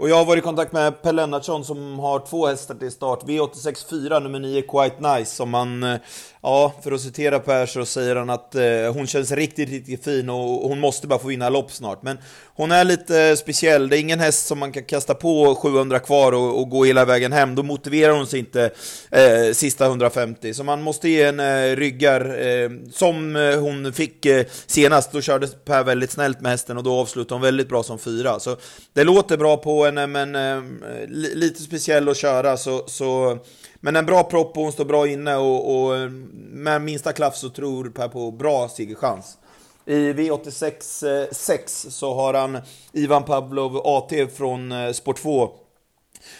Och 0.00 0.08
jag 0.08 0.16
har 0.16 0.24
varit 0.24 0.42
i 0.42 0.44
kontakt 0.44 0.72
med 0.72 1.02
Per 1.02 1.12
Lennartsson 1.12 1.64
som 1.64 1.98
har 1.98 2.26
två 2.26 2.46
hästar 2.46 2.74
till 2.74 2.90
start. 2.90 3.22
V86 3.22 3.90
4, 3.90 4.18
nummer 4.18 4.38
9, 4.38 4.62
Quite 4.62 5.14
Nice, 5.14 5.34
som 5.34 5.50
man, 5.50 5.82
eh, 5.82 5.96
ja, 6.42 6.72
för 6.84 6.92
att 6.92 7.00
citera 7.00 7.38
Per 7.38 7.66
så 7.66 7.84
säger 7.84 8.16
han 8.16 8.30
att 8.30 8.54
eh, 8.54 8.62
hon 8.94 9.06
känns 9.06 9.32
riktigt, 9.32 9.68
riktigt 9.68 10.04
fin 10.04 10.30
och 10.30 10.68
hon 10.68 10.80
måste 10.80 11.06
bara 11.06 11.18
få 11.18 11.28
vinna 11.28 11.48
lopp 11.48 11.72
snart. 11.72 12.02
Men 12.02 12.18
hon 12.54 12.72
är 12.72 12.84
lite 12.84 13.22
eh, 13.22 13.34
speciell, 13.34 13.88
det 13.88 13.98
är 13.98 14.00
ingen 14.00 14.20
häst 14.20 14.46
som 14.46 14.58
man 14.58 14.72
kan 14.72 14.84
kasta 14.84 15.14
på 15.14 15.54
700 15.54 15.98
kvar 15.98 16.32
och, 16.32 16.60
och 16.60 16.70
gå 16.70 16.84
hela 16.84 17.04
vägen 17.04 17.32
hem. 17.32 17.54
Då 17.54 17.62
motiverar 17.62 18.12
hon 18.12 18.26
sig 18.26 18.38
inte 18.38 18.70
eh, 19.10 19.52
sista 19.52 19.86
150. 19.86 20.54
Så 20.54 20.64
man 20.64 20.82
måste 20.82 21.08
ge 21.08 21.22
en 21.22 21.40
eh, 21.40 21.76
ryggar, 21.76 22.46
eh, 22.46 22.70
som 22.92 23.36
eh, 23.36 23.60
hon 23.60 23.92
fick 23.92 24.26
eh, 24.26 24.46
senast. 24.66 25.12
Då 25.12 25.20
körde 25.20 25.46
Per 25.46 25.84
väldigt 25.84 26.10
snällt 26.10 26.40
med 26.40 26.50
hästen 26.50 26.76
och 26.76 26.82
då 26.82 26.94
avslutade 27.00 27.34
hon 27.34 27.42
väldigt 27.42 27.68
bra 27.68 27.82
som 27.82 27.98
fyra. 27.98 28.40
Så 28.40 28.56
det 28.92 29.04
låter 29.04 29.36
bra 29.36 29.56
på 29.56 29.87
Eh, 29.88 30.02
henne, 30.02 30.26
men 30.26 30.34
eh, 30.34 31.06
lite 31.34 31.62
speciell 31.62 32.08
att 32.08 32.16
köra. 32.16 32.56
Så, 32.56 32.84
så 32.86 33.38
men 33.80 33.96
en 33.96 34.06
bra 34.06 34.24
propp 34.24 34.56
och 34.56 34.62
hon 34.62 34.72
står 34.72 34.84
bra 34.84 35.08
inne 35.08 35.36
och, 35.36 35.80
och 35.82 35.96
eh, 35.96 36.10
med 36.50 36.82
minsta 36.82 37.12
klaff 37.12 37.36
så 37.36 37.48
tror 37.48 37.90
Per 37.90 38.08
på 38.08 38.30
bra 38.30 38.68
segerchans. 38.68 39.38
I 39.86 40.12
V86 40.12 41.28
6 41.32 41.84
eh, 41.84 41.90
så 41.90 42.14
har 42.14 42.34
han 42.34 42.58
Ivan 42.92 43.24
Pavlov 43.24 43.76
AT 43.84 44.12
från 44.36 44.72
eh, 44.72 44.92
Sport 44.92 45.22
2 45.22 45.50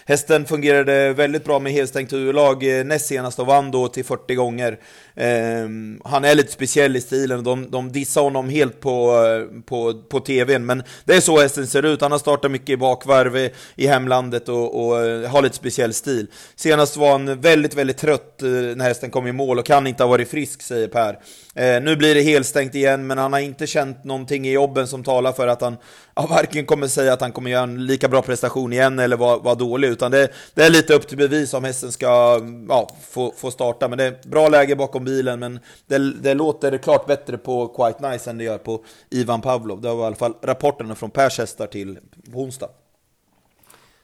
Hästen 0.06 0.44
fungerade 0.44 1.12
väldigt 1.12 1.44
bra 1.44 1.58
med 1.58 1.72
helstängt 1.72 2.12
huvudlag 2.12 2.78
eh, 2.78 2.84
näst 2.84 3.06
senast 3.06 3.38
och 3.38 3.46
vann 3.46 3.70
då 3.70 3.88
till 3.88 4.04
40 4.04 4.34
gånger. 4.34 4.78
Eh, 5.14 5.68
han 6.04 6.24
är 6.24 6.34
lite 6.34 6.52
speciell 6.52 6.96
i 6.96 7.00
stilen, 7.00 7.44
de, 7.44 7.70
de 7.70 7.92
dissar 7.92 8.22
honom 8.22 8.48
helt 8.48 8.80
på, 8.80 9.24
eh, 9.26 9.62
på, 9.62 10.02
på 10.08 10.20
tvn, 10.20 10.66
men 10.66 10.82
det 11.04 11.14
är 11.14 11.20
så 11.20 11.40
hästen 11.40 11.66
ser 11.66 11.82
ut. 11.82 12.00
Han 12.00 12.12
har 12.12 12.18
startat 12.18 12.50
mycket 12.50 12.68
i 12.68 12.76
bakvarv 12.76 13.36
i, 13.36 13.50
i 13.76 13.86
hemlandet 13.86 14.48
och, 14.48 14.86
och 14.86 15.04
eh, 15.04 15.30
har 15.30 15.42
lite 15.42 15.56
speciell 15.56 15.94
stil. 15.94 16.26
Senast 16.56 16.96
var 16.96 17.10
han 17.10 17.40
väldigt, 17.40 17.74
väldigt 17.74 17.98
trött 17.98 18.34
när 18.76 18.84
hästen 18.84 19.10
kom 19.10 19.26
i 19.26 19.32
mål 19.32 19.58
och 19.58 19.66
kan 19.66 19.86
inte 19.86 20.02
ha 20.02 20.08
varit 20.08 20.30
frisk, 20.30 20.62
säger 20.62 20.88
Per. 20.88 21.18
Eh, 21.58 21.82
nu 21.82 21.96
blir 21.96 22.14
det 22.14 22.20
helstängt 22.20 22.74
igen, 22.74 23.06
men 23.06 23.18
han 23.18 23.32
har 23.32 23.40
inte 23.40 23.66
känt 23.66 24.04
någonting 24.04 24.46
i 24.46 24.52
jobben 24.52 24.86
som 24.86 25.04
talar 25.04 25.32
för 25.32 25.48
att 25.48 25.60
han 25.60 25.76
ja, 26.18 26.26
varken 26.26 26.66
kommer 26.66 26.86
säga 26.86 27.12
att 27.12 27.20
han 27.20 27.32
kommer 27.32 27.50
göra 27.50 27.62
en 27.62 27.86
lika 27.86 28.08
bra 28.08 28.22
prestation 28.22 28.72
igen 28.72 28.98
eller 28.98 29.16
vara 29.16 29.38
var 29.38 29.56
dålig, 29.56 29.88
utan 29.88 30.10
det, 30.10 30.28
det, 30.54 30.62
är 30.62 30.70
lite 30.70 30.94
upp 30.94 31.08
till 31.08 31.18
bevis 31.18 31.54
om 31.54 31.64
hästen 31.64 31.92
ska 31.92 32.40
ja, 32.68 32.88
få, 33.10 33.32
få 33.36 33.50
starta. 33.50 33.88
Men 33.88 33.98
det 33.98 34.04
är 34.04 34.28
bra 34.28 34.48
läge 34.48 34.76
bakom 34.76 35.04
bilen, 35.04 35.40
men 35.40 35.60
det, 35.86 36.12
det 36.12 36.34
låter 36.34 36.78
klart 36.78 37.06
bättre 37.06 37.38
på 37.38 37.68
Quite 37.68 38.10
Nice 38.10 38.30
än 38.30 38.38
det 38.38 38.44
gör 38.44 38.58
på 38.58 38.84
Ivan 39.10 39.40
Pavlov. 39.40 39.80
Det 39.80 39.94
var 39.94 40.02
i 40.02 40.06
alla 40.06 40.16
fall 40.16 40.34
rapporterna 40.42 40.94
från 40.94 41.10
Pers 41.10 41.38
hästar 41.38 41.66
till 41.66 41.98
på 42.32 42.38
onsdag. 42.40 42.68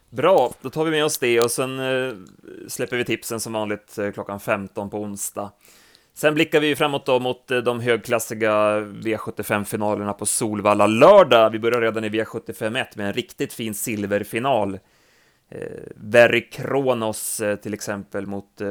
Bra, 0.09 0.53
då 0.61 0.69
tar 0.69 0.85
vi 0.85 0.91
med 0.91 1.05
oss 1.05 1.17
det 1.17 1.41
och 1.41 1.51
sen 1.51 1.79
eh, 1.79 2.13
släpper 2.67 2.97
vi 2.97 3.05
tipsen 3.05 3.39
som 3.39 3.53
vanligt 3.53 3.97
eh, 3.97 4.11
klockan 4.11 4.39
15 4.39 4.89
på 4.89 4.97
onsdag. 4.97 5.51
Sen 6.17 6.33
blickar 6.33 6.59
vi 6.59 6.75
framåt 6.75 7.05
då 7.05 7.19
mot 7.19 7.51
eh, 7.51 7.57
de 7.57 7.79
högklassiga 7.79 8.79
V75-finalerna 8.79 10.13
på 10.13 10.25
Solvalla 10.25 10.87
lördag. 10.87 11.49
Vi 11.49 11.59
börjar 11.59 11.81
redan 11.81 12.03
i 12.03 12.09
V75 12.09 12.81
1 12.81 12.95
med 12.95 13.07
en 13.07 13.13
riktigt 13.13 13.53
fin 13.53 13.73
silverfinal. 13.73 14.79
Eh, 15.49 15.59
Very 15.95 16.49
Kronos 16.49 17.39
eh, 17.39 17.55
till 17.55 17.73
exempel 17.73 18.27
mot 18.27 18.61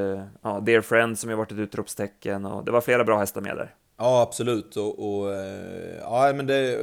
ja, 0.43 0.61
Dear 0.61 0.81
Friend 0.81 1.19
som 1.19 1.31
ju 1.31 1.37
varit 1.37 1.53
ett 1.53 1.59
utropstecken 1.59 2.45
och 2.45 2.65
det 2.65 2.71
var 2.71 2.81
flera 2.81 3.05
bra 3.05 3.19
hästar 3.19 3.41
med 3.41 3.57
där. 3.57 3.75
Ja, 3.99 4.23
absolut. 4.23 4.77
Och, 4.77 4.99
och 4.99 5.33
ja, 6.01 6.33
men 6.35 6.47
det, 6.47 6.79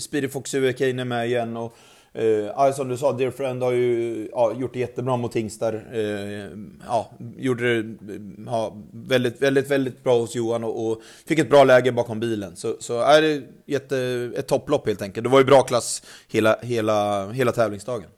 Speedy 0.00 0.28
Fox 0.28 0.54
U.K. 0.54 0.84
är 0.84 1.04
med 1.04 1.26
igen 1.26 1.56
och 1.56 1.76
Eh, 2.18 2.72
som 2.72 2.88
du 2.88 2.96
sa, 2.96 3.12
Dear 3.12 3.30
Friend 3.30 3.62
har 3.62 3.72
ju 3.72 4.28
ja, 4.32 4.52
gjort 4.52 4.72
det 4.72 4.78
jättebra 4.78 5.16
mot 5.16 5.32
Tingstar. 5.32 5.84
Eh, 5.92 6.58
ja, 6.86 7.10
gjorde 7.36 7.82
det 7.82 8.14
eh, 8.14 8.20
ja, 8.46 8.76
väldigt, 8.92 9.42
väldigt, 9.42 9.70
väldigt 9.70 10.04
bra 10.04 10.18
hos 10.18 10.34
Johan 10.34 10.64
och, 10.64 10.86
och 10.86 11.02
fick 11.26 11.38
ett 11.38 11.50
bra 11.50 11.64
läge 11.64 11.92
bakom 11.92 12.20
bilen. 12.20 12.56
Så, 12.56 12.76
så 12.80 13.00
är 13.00 13.22
det 13.22 13.42
jätte, 13.66 14.30
ett 14.36 14.46
topplopp 14.46 14.86
helt 14.86 15.02
enkelt. 15.02 15.24
Det 15.24 15.30
var 15.30 15.38
ju 15.38 15.44
bra 15.44 15.62
klass 15.62 16.02
hela, 16.28 16.56
hela, 16.62 17.30
hela 17.30 17.52
tävlingsdagen. 17.52 18.08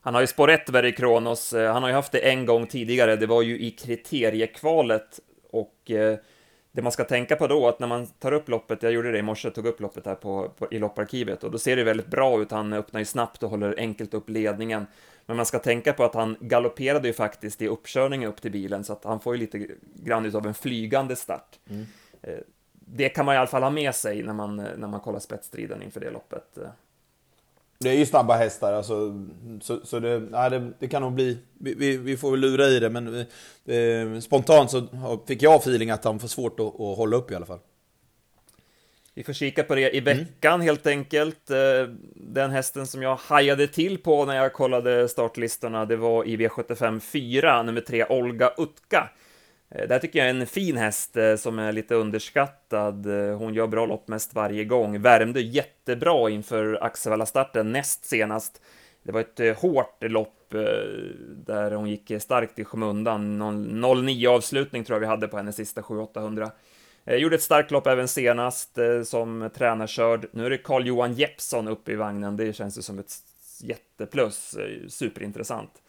Han 0.00 0.14
har 0.14 0.20
ju 0.20 0.26
spår 0.26 0.50
1, 0.50 0.84
i 0.84 0.92
Kronos. 0.92 1.52
Eh, 1.52 1.72
han 1.72 1.82
har 1.82 1.90
ju 1.90 1.94
haft 1.94 2.12
det 2.12 2.18
en 2.18 2.46
gång 2.46 2.66
tidigare. 2.66 3.16
Det 3.16 3.26
var 3.26 3.42
ju 3.42 3.58
i 3.60 3.70
kriteriekvalet 3.70 5.20
och 5.50 5.90
eh, 5.90 6.18
det 6.72 6.82
man 6.82 6.92
ska 6.92 7.04
tänka 7.04 7.36
på 7.36 7.46
då, 7.46 7.68
att 7.68 7.78
när 7.78 7.86
man 7.86 8.06
tar 8.06 8.32
upp 8.32 8.48
loppet, 8.48 8.82
jag 8.82 8.92
gjorde 8.92 9.12
det 9.12 9.18
i 9.18 9.22
morse, 9.22 9.50
tog 9.50 9.66
upp 9.66 9.80
loppet 9.80 10.06
här 10.06 10.14
på, 10.14 10.48
på, 10.48 10.68
i 10.70 10.78
lopparkivet, 10.78 11.44
och 11.44 11.50
då 11.50 11.58
ser 11.58 11.76
det 11.76 11.84
väldigt 11.84 12.06
bra 12.06 12.42
ut, 12.42 12.50
han 12.50 12.72
öppnar 12.72 13.00
ju 13.00 13.04
snabbt 13.04 13.42
och 13.42 13.50
håller 13.50 13.74
enkelt 13.78 14.14
upp 14.14 14.28
ledningen. 14.28 14.86
Men 15.26 15.36
man 15.36 15.46
ska 15.46 15.58
tänka 15.58 15.92
på 15.92 16.04
att 16.04 16.14
han 16.14 16.36
galopperade 16.40 17.08
ju 17.08 17.14
faktiskt 17.14 17.62
i 17.62 17.68
uppkörningen 17.68 18.28
upp 18.28 18.42
till 18.42 18.52
bilen, 18.52 18.84
så 18.84 18.92
att 18.92 19.04
han 19.04 19.20
får 19.20 19.34
ju 19.34 19.40
lite 19.40 19.66
grann 19.94 20.36
av 20.36 20.46
en 20.46 20.54
flygande 20.54 21.16
start. 21.16 21.58
Mm. 21.70 21.86
Eh, 22.22 22.38
det 22.72 23.08
kan 23.08 23.26
man 23.26 23.34
i 23.34 23.38
alla 23.38 23.46
fall 23.46 23.62
ha 23.62 23.70
med 23.70 23.94
sig 23.94 24.22
när 24.22 24.32
man, 24.32 24.56
när 24.56 24.88
man 24.88 25.00
kollar 25.00 25.18
spetsstriden 25.18 25.82
inför 25.82 26.00
det 26.00 26.10
loppet. 26.10 26.58
Det 27.80 27.90
är 27.90 27.94
ju 27.94 28.06
snabba 28.06 28.36
hästar, 28.36 28.72
alltså, 28.72 29.24
så, 29.60 29.80
så 29.84 30.00
det, 30.00 30.18
nej, 30.18 30.50
det, 30.50 30.72
det, 30.78 30.88
kan 30.88 31.02
nog 31.02 31.12
bli... 31.12 31.38
Vi, 31.58 31.96
vi, 31.96 32.16
får 32.16 32.30
väl 32.30 32.40
lura 32.40 32.66
i 32.66 32.80
det, 32.80 32.90
men 32.90 33.26
eh, 33.66 34.20
spontant 34.20 34.70
så 34.70 34.88
fick 35.26 35.42
jag 35.42 35.60
feeling 35.60 35.90
att 35.90 36.04
han 36.04 36.18
får 36.18 36.28
svårt 36.28 36.60
att, 36.60 36.66
att, 36.66 36.96
hålla 36.96 37.16
upp 37.16 37.30
i 37.30 37.34
alla 37.34 37.46
fall. 37.46 37.58
Vi 39.14 39.24
får 39.24 39.32
kika 39.32 39.62
på 39.62 39.74
det 39.74 39.96
i 39.96 40.00
veckan 40.00 40.54
mm. 40.54 40.66
helt 40.66 40.86
enkelt. 40.86 41.50
Eh, 41.50 41.56
den 42.14 42.50
hästen 42.50 42.86
som 42.86 43.02
jag 43.02 43.16
hajade 43.16 43.66
till 43.66 43.98
på 43.98 44.24
när 44.24 44.36
jag 44.36 44.52
kollade 44.52 45.08
startlistorna, 45.08 45.84
det 45.86 45.96
var 45.96 46.24
i 46.24 46.36
V75 46.36 47.00
4, 47.00 47.62
nummer 47.62 47.80
3, 47.80 48.06
Olga 48.06 48.52
Utka. 48.56 49.10
Det 49.68 49.86
där 49.86 49.98
tycker 49.98 50.18
jag 50.18 50.28
är 50.28 50.34
en 50.34 50.46
fin 50.46 50.76
häst 50.76 51.16
eh, 51.16 51.36
som 51.36 51.58
är 51.58 51.72
lite 51.72 51.94
underskattad. 51.94 53.06
Eh, 53.06 53.36
hon 53.36 53.54
gör 53.54 53.66
bra 53.66 53.86
lopp 53.86 54.08
mest 54.08 54.34
varje 54.34 54.64
gång. 54.64 55.02
Värmde 55.02 55.40
jättebra 55.40 56.30
inför 56.30 56.78
Axevalla-starten 56.82 57.72
näst 57.72 58.04
senast. 58.04 58.62
Det 59.02 59.12
var 59.12 59.20
ett 59.20 59.58
hårt 59.58 60.02
lopp 60.02 60.34
där 61.46 61.70
hon 61.70 61.90
gick 61.90 62.12
starkt 62.18 62.58
i 62.58 62.64
skymundan. 62.64 63.42
0-9 63.42 64.26
avslutning 64.28 64.84
tror 64.84 64.94
jag 64.96 65.00
vi 65.00 65.06
hade 65.06 65.28
på 65.28 65.36
hennes 65.36 65.56
sista 65.56 65.80
7-800. 65.80 66.50
Gjorde 67.06 67.36
ett 67.36 67.42
starkt 67.42 67.70
lopp 67.70 67.86
även 67.86 68.08
senast 68.08 68.78
som 69.04 69.50
tränarkörd. 69.54 70.26
Nu 70.32 70.46
är 70.46 70.50
det 70.50 70.58
Carl-Johan 70.58 71.14
Jeppsson 71.14 71.68
uppe 71.68 71.92
i 71.92 71.96
vagnen. 71.96 72.36
Det 72.36 72.52
känns 72.52 72.78
ju 72.78 72.82
som 72.82 72.98
ett 72.98 73.12
jätteplus. 73.60 74.56
Superintressant. 74.88 75.82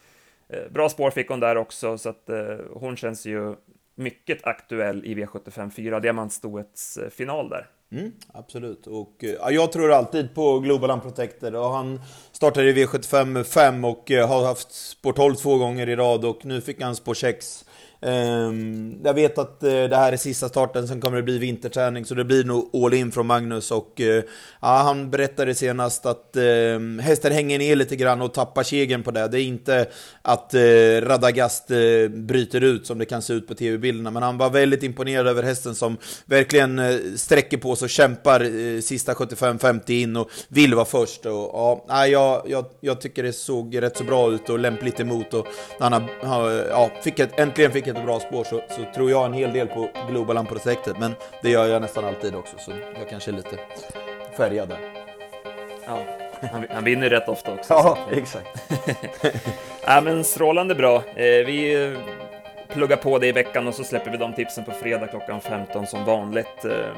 Eh, 0.49 0.71
bra 0.71 0.89
spår 0.89 1.11
fick 1.11 1.29
hon 1.29 1.39
där 1.39 1.55
också, 1.57 1.97
så 1.97 2.09
att 2.09 2.29
eh, 2.29 2.57
hon 2.73 2.97
känns 2.97 3.25
ju 3.25 3.55
mycket 3.95 4.47
aktuell 4.47 5.05
i 5.05 5.15
V75 5.15 5.69
4, 5.69 5.99
diamantstoets 5.99 6.97
eh, 6.97 7.09
final 7.09 7.49
där. 7.49 7.67
Mm, 7.91 8.11
absolut, 8.33 8.87
och 8.87 9.15
ja, 9.39 9.51
jag 9.51 9.71
tror 9.71 9.91
alltid 9.91 10.35
på 10.35 10.59
Global 10.59 10.91
Unprotected 10.91 11.55
och 11.55 11.69
han 11.69 12.01
startade 12.31 12.69
i 12.69 12.73
V75 12.73 13.43
5 13.43 13.85
och 13.85 14.11
har 14.11 14.45
haft 14.45 14.71
spår 14.71 15.13
12 15.13 15.35
två 15.35 15.57
gånger 15.57 15.89
i 15.89 15.95
rad. 15.95 16.25
Och 16.25 16.45
nu 16.45 16.61
fick 16.61 16.81
han 16.81 16.95
spår 16.95 17.13
6 17.13 17.65
Ehm, 18.01 19.01
jag 19.03 19.13
vet 19.13 19.37
att 19.37 19.63
eh, 19.63 19.69
det 19.69 19.95
här 19.95 20.11
är 20.11 20.17
sista 20.17 20.49
starten, 20.49 20.87
sen 20.87 21.01
kommer 21.01 21.17
det 21.17 21.23
bli 21.23 21.37
vinterträning, 21.37 22.05
så 22.05 22.15
det 22.15 22.23
blir 22.23 22.43
nog 22.43 22.75
all 22.75 22.93
in 22.93 23.11
från 23.11 23.27
Magnus. 23.27 23.71
Och 23.71 24.01
eh, 24.01 24.23
ja, 24.61 24.81
Han 24.83 25.11
berättade 25.11 25.55
senast 25.55 26.05
att 26.05 26.35
ehm, 26.35 26.99
hästen 26.99 27.31
hänger 27.31 27.59
ner 27.59 27.75
lite 27.75 27.95
grann 27.95 28.21
och 28.21 28.33
tappar 28.33 28.63
kegen 28.63 29.03
på 29.03 29.11
det. 29.11 29.27
Det 29.27 29.41
är 29.41 29.43
inte 29.43 29.85
att 30.21 30.53
eh, 30.53 30.59
Radagast 31.01 31.67
bryter 32.09 32.61
ut 32.61 32.87
som 32.87 32.97
det 32.97 33.05
kan 33.05 33.21
se 33.21 33.33
ut 33.33 33.47
på 33.47 33.53
tv-bilderna, 33.53 34.11
men 34.11 34.23
han 34.23 34.37
var 34.37 34.49
väldigt 34.49 34.83
imponerad 34.83 35.27
över 35.27 35.43
hästen 35.43 35.75
som 35.75 35.97
verkligen 36.25 36.81
sträcker 37.17 37.57
på 37.57 37.75
sig 37.75 37.85
och 37.85 37.89
kämpar 37.89 38.81
sista 38.81 39.13
75-50 39.13 39.91
in 39.91 40.17
och 40.17 40.29
vill 40.47 40.75
vara 40.75 40.85
först. 40.85 41.25
Och, 41.25 41.85
ja, 41.87 42.07
jag, 42.07 42.43
jag, 42.47 42.65
jag 42.79 43.01
tycker 43.01 43.23
det 43.23 43.33
såg 43.33 43.81
rätt 43.81 43.97
så 43.97 44.03
bra 44.03 44.31
ut 44.31 44.49
och 44.49 44.59
lämpligt 44.59 44.99
emot. 44.99 45.33
Och 45.33 45.47
han 45.79 45.93
har, 46.21 46.49
ja, 46.69 46.91
fick 47.03 47.19
ett, 47.19 47.39
äntligen 47.39 47.71
fick 47.71 47.88
ett 47.89 48.05
bra 48.05 48.19
spår 48.19 48.43
så, 48.43 48.61
så 48.69 48.85
tror 48.95 49.11
jag 49.11 49.25
en 49.25 49.33
hel 49.33 49.53
del 49.53 49.67
på 49.67 49.89
Global 50.09 50.37
Unprotected, 50.37 50.95
men 50.99 51.15
det 51.41 51.49
gör 51.49 51.67
jag 51.67 51.81
nästan 51.81 52.05
alltid 52.05 52.35
också, 52.35 52.55
så 52.57 52.71
jag 52.99 53.09
kanske 53.09 53.31
är 53.31 53.35
lite 53.35 53.59
färgad 54.37 54.69
där. 54.69 54.79
Ja, 55.85 55.99
han, 56.51 56.65
han 56.69 56.83
vinner 56.83 57.09
rätt 57.09 57.29
ofta 57.29 57.53
också. 57.53 57.73
ja, 57.73 57.97
exakt. 58.11 58.71
ja, 59.85 60.01
men 60.01 60.23
strålande 60.23 60.75
bra. 60.75 60.95
Eh, 60.95 61.45
vi 61.45 61.83
eh, 61.83 61.99
pluggar 62.67 62.97
på 62.97 63.19
det 63.19 63.27
i 63.27 63.31
veckan 63.31 63.67
och 63.67 63.75
så 63.75 63.83
släpper 63.83 64.11
vi 64.11 64.17
de 64.17 64.33
tipsen 64.33 64.63
på 64.63 64.71
fredag 64.71 65.07
klockan 65.07 65.41
15 65.41 65.87
som 65.87 66.05
vanligt. 66.05 66.65
Eh, 66.65 66.95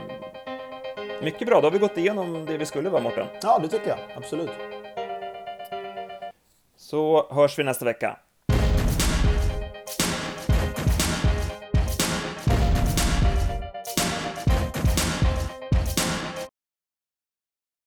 mycket 1.21 1.47
bra, 1.47 1.61
då 1.61 1.67
har 1.67 1.71
vi 1.71 1.79
gått 1.79 1.97
igenom 1.97 2.45
det 2.45 2.57
vi 2.57 2.65
skulle 2.65 2.89
vara, 2.89 3.01
Mårten. 3.01 3.27
Ja, 3.41 3.59
det 3.61 3.67
tycker 3.67 3.89
jag. 3.89 3.99
Absolut. 4.15 4.49
Så 6.77 7.27
hörs 7.33 7.59
vi 7.59 7.63
nästa 7.63 7.85
vecka. 7.85 8.17